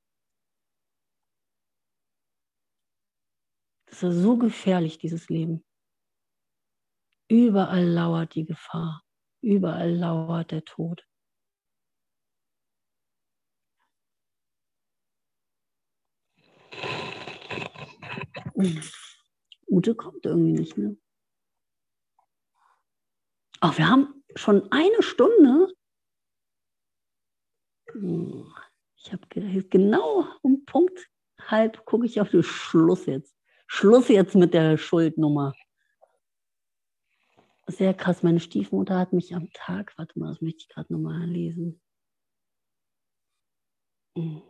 [3.86, 5.64] Das ist so gefährlich, dieses Leben.
[7.30, 9.04] Überall lauert die Gefahr.
[9.42, 11.06] Überall lauert der Tod.
[19.68, 20.98] Ute kommt irgendwie nicht, ne?
[23.60, 25.74] Ach, wir haben schon eine Stunde.
[28.96, 29.28] Ich habe
[29.70, 33.36] genau um Punkt halb gucke ich auf den Schluss jetzt.
[33.68, 35.54] Schluss jetzt mit der Schuldnummer.
[37.68, 38.24] sehr krass.
[38.24, 41.82] Meine Stiefmutter hat mich am Tag, warte mal, das möchte ich gerade nochmal lesen.
[44.16, 44.42] Hm.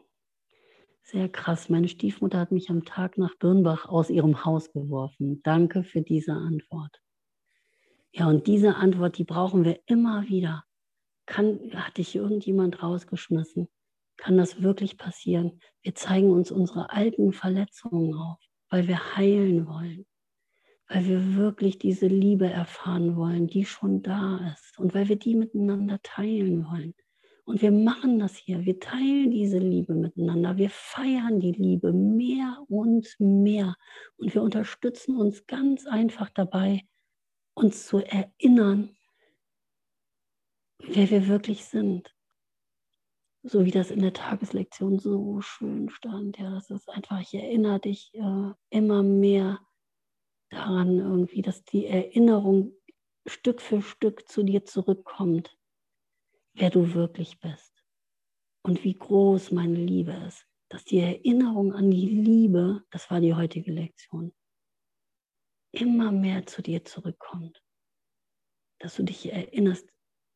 [1.02, 1.70] Sehr krass.
[1.70, 5.42] Meine Stiefmutter hat mich am Tag nach Birnbach aus ihrem Haus geworfen.
[5.42, 7.02] Danke für diese Antwort.
[8.12, 10.66] Ja, und diese Antwort, die brauchen wir immer wieder.
[11.28, 13.68] Kann, hat dich irgendjemand rausgeschmissen?
[14.16, 15.60] Kann das wirklich passieren?
[15.84, 20.08] Wir zeigen uns unsere alten Verletzungen auf, weil wir heilen wollen,
[20.88, 25.36] weil wir wirklich diese Liebe erfahren wollen, die schon da ist und weil wir die
[25.36, 26.96] miteinander teilen wollen.
[27.46, 28.66] Und wir machen das hier.
[28.66, 30.58] Wir teilen diese Liebe miteinander.
[30.58, 33.76] Wir feiern die Liebe mehr und mehr.
[34.18, 36.82] Und wir unterstützen uns ganz einfach dabei,
[37.54, 38.97] uns zu erinnern,
[40.80, 42.14] wer wir wirklich sind.
[43.44, 46.38] So wie das in der Tageslektion so schön stand.
[46.38, 49.60] Ja, das ist einfach, ich erinnere dich äh, immer mehr
[50.50, 52.74] daran irgendwie, dass die Erinnerung
[53.26, 55.58] Stück für Stück zu dir zurückkommt
[56.58, 57.86] wer du wirklich bist
[58.64, 60.46] und wie groß meine Liebe ist.
[60.70, 64.36] Dass die Erinnerung an die Liebe, das war die heutige Lektion,
[65.72, 67.64] immer mehr zu dir zurückkommt.
[68.80, 69.88] Dass du dich erinnerst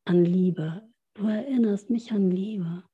[0.04, 0.88] an Liebe.
[1.14, 2.84] Du erinnerst mich an Liebe.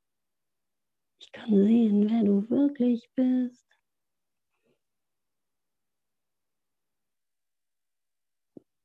[1.21, 3.67] Ich kann sehen, wer du wirklich bist.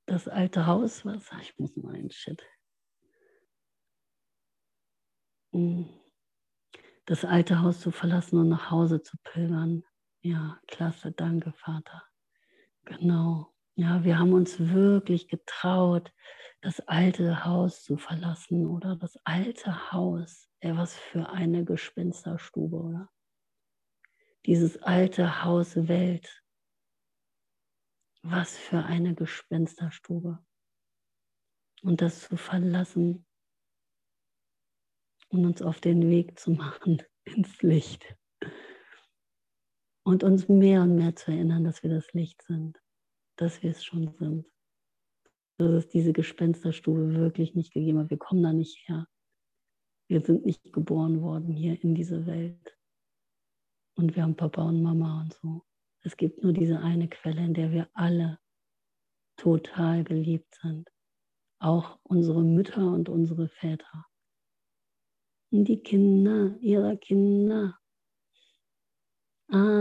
[0.06, 1.32] Das alte Haus, was?
[1.42, 2.44] Ich muss mal ein Shit.
[7.06, 9.84] das alte Haus zu verlassen und nach Hause zu pilgern.
[10.22, 12.04] Ja, klasse, danke, Vater.
[12.86, 13.53] Genau.
[13.76, 16.14] Ja, wir haben uns wirklich getraut,
[16.62, 20.50] das alte Haus zu verlassen oder das alte Haus.
[20.62, 23.10] Ja, was für eine Gespensterstube, oder?
[24.46, 26.44] Dieses alte Haus Welt.
[28.22, 30.46] Was für eine Gespensterstube.
[31.82, 33.26] Und das zu verlassen,
[35.34, 38.16] und uns auf den Weg zu machen ins Licht.
[40.06, 42.83] Und uns mehr und mehr zu erinnern, dass wir das Licht sind,
[43.36, 44.46] dass wir es schon sind.
[45.58, 48.10] Dass es diese Gespensterstube wirklich nicht gegeben hat.
[48.10, 49.08] Wir kommen da nicht her.
[50.08, 52.78] Wir sind nicht geboren worden hier in diese Welt.
[53.96, 55.64] Und wir haben Papa und Mama und so.
[56.02, 58.40] Es gibt nur diese eine Quelle, in der wir alle
[59.38, 60.90] total geliebt sind.
[61.60, 64.06] Auch unsere Mütter und unsere Väter
[65.62, 67.78] die Kinder ihrer Kinder.
[69.50, 69.78] Amen.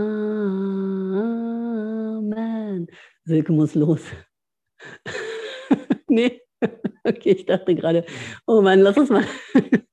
[3.25, 4.01] Silke muss los.
[6.07, 6.41] nee.
[7.03, 8.05] Okay, ich dachte gerade,
[8.45, 9.25] oh Mann, lass uns mal.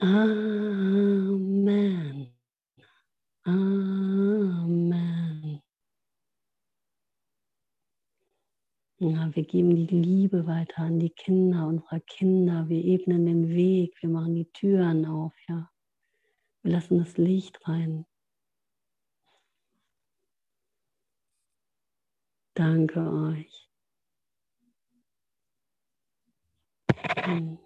[0.00, 1.52] Amen.
[3.44, 4.82] Amen.
[8.98, 12.68] Ja, wir geben die Liebe weiter an die Kinder unserer Kinder.
[12.68, 13.94] Wir ebnen den Weg.
[14.00, 15.34] Wir machen die Türen auf.
[15.48, 15.70] Ja.
[16.62, 18.06] Wir lassen das Licht rein.
[22.54, 23.68] Danke euch.
[27.16, 27.61] Amen.